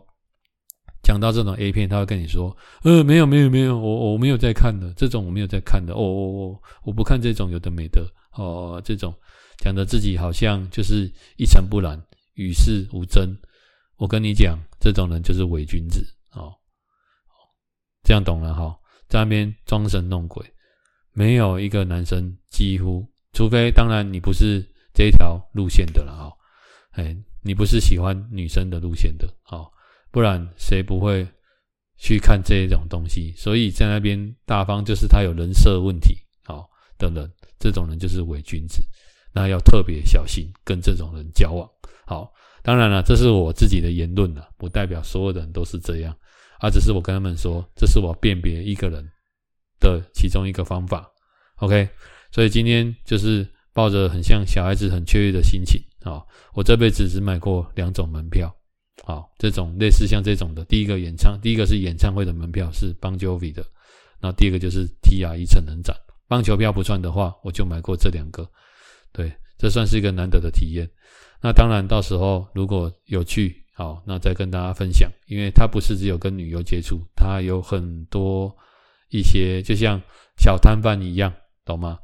[1.01, 9.16] 讲到这种 A 片，他会跟你说，呃，没有没有没有，我我没有在看的，这种我没有在看的，哦哦哦，我不看这种有的没的，哦，这种
[9.59, 11.97] 讲的自己好像就是一尘不染。
[12.36, 13.34] 与世无争，
[13.95, 16.51] 我跟你讲，这种人就是伪君子哦。
[18.06, 18.78] 这样懂了哈，
[19.10, 20.45] 在那边装神弄鬼，
[21.12, 26.32] 没有一个男生几乎，除非当然你不是这一条路线的了哈，
[26.91, 29.66] 哎，你不是喜欢女生的路线的哦，
[30.12, 31.28] 不然谁不会
[31.97, 33.34] 去看这种东西？
[33.36, 36.16] 所以在那边大方就是他有人设问题
[36.47, 36.64] 哦
[36.99, 38.84] 的人，这种人就是伪君子，
[39.34, 41.68] 那要特别小心跟这种人交往。
[42.06, 42.32] 好，
[42.62, 46.16] 当然了，这是我自己的言论了，不代表所有的人都是这样，
[46.60, 49.03] 而只是我跟他们说，这是我辨别一个人
[49.80, 51.10] 的其中一个方法。
[51.58, 51.88] OK，
[52.32, 58.53] 所以今天就是抱着很像小孩子很雀跃的心情啊，我这辈子只买过两种门票，
[59.06, 63.66] 啊，这种类似像这种的，第一个演唱，第一个是演唱会的门票是 Bon Jovi 的，
[64.22, 65.95] 那第二个就是 TRE 成人展，
[66.28, 68.49] 棒球票不算的话，我就买过这两个，
[69.12, 70.89] 对，这算是一个难得的体验。
[71.41, 75.12] 那当然，到时候如果有去，好，那再跟大家分享。
[75.28, 78.56] 因为它不是只有跟女优接触，它有很多
[79.10, 80.02] 一些，就像
[80.38, 81.34] 小摊贩一样，
[81.66, 82.00] 懂吗？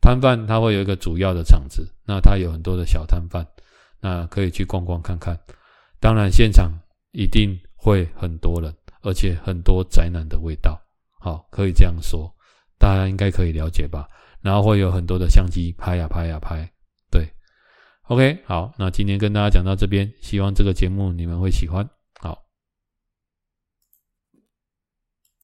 [0.00, 3.46] 摊贩它会有一个主要的场子，那它有很多的小摊贩，
[4.00, 5.38] 那可以去逛逛看看。
[6.00, 6.72] 当然，现场
[7.12, 10.76] 一定会很多人，而且很多宅男的味道，
[11.20, 12.28] 好，可以这样说，
[12.78, 14.08] 大家应该可以了解吧？
[14.40, 16.68] 然后会有很多的相机拍呀拍呀拍。
[18.12, 21.88] OK，好，那今天跟大家讲到这边，希望这个节目你们会喜欢。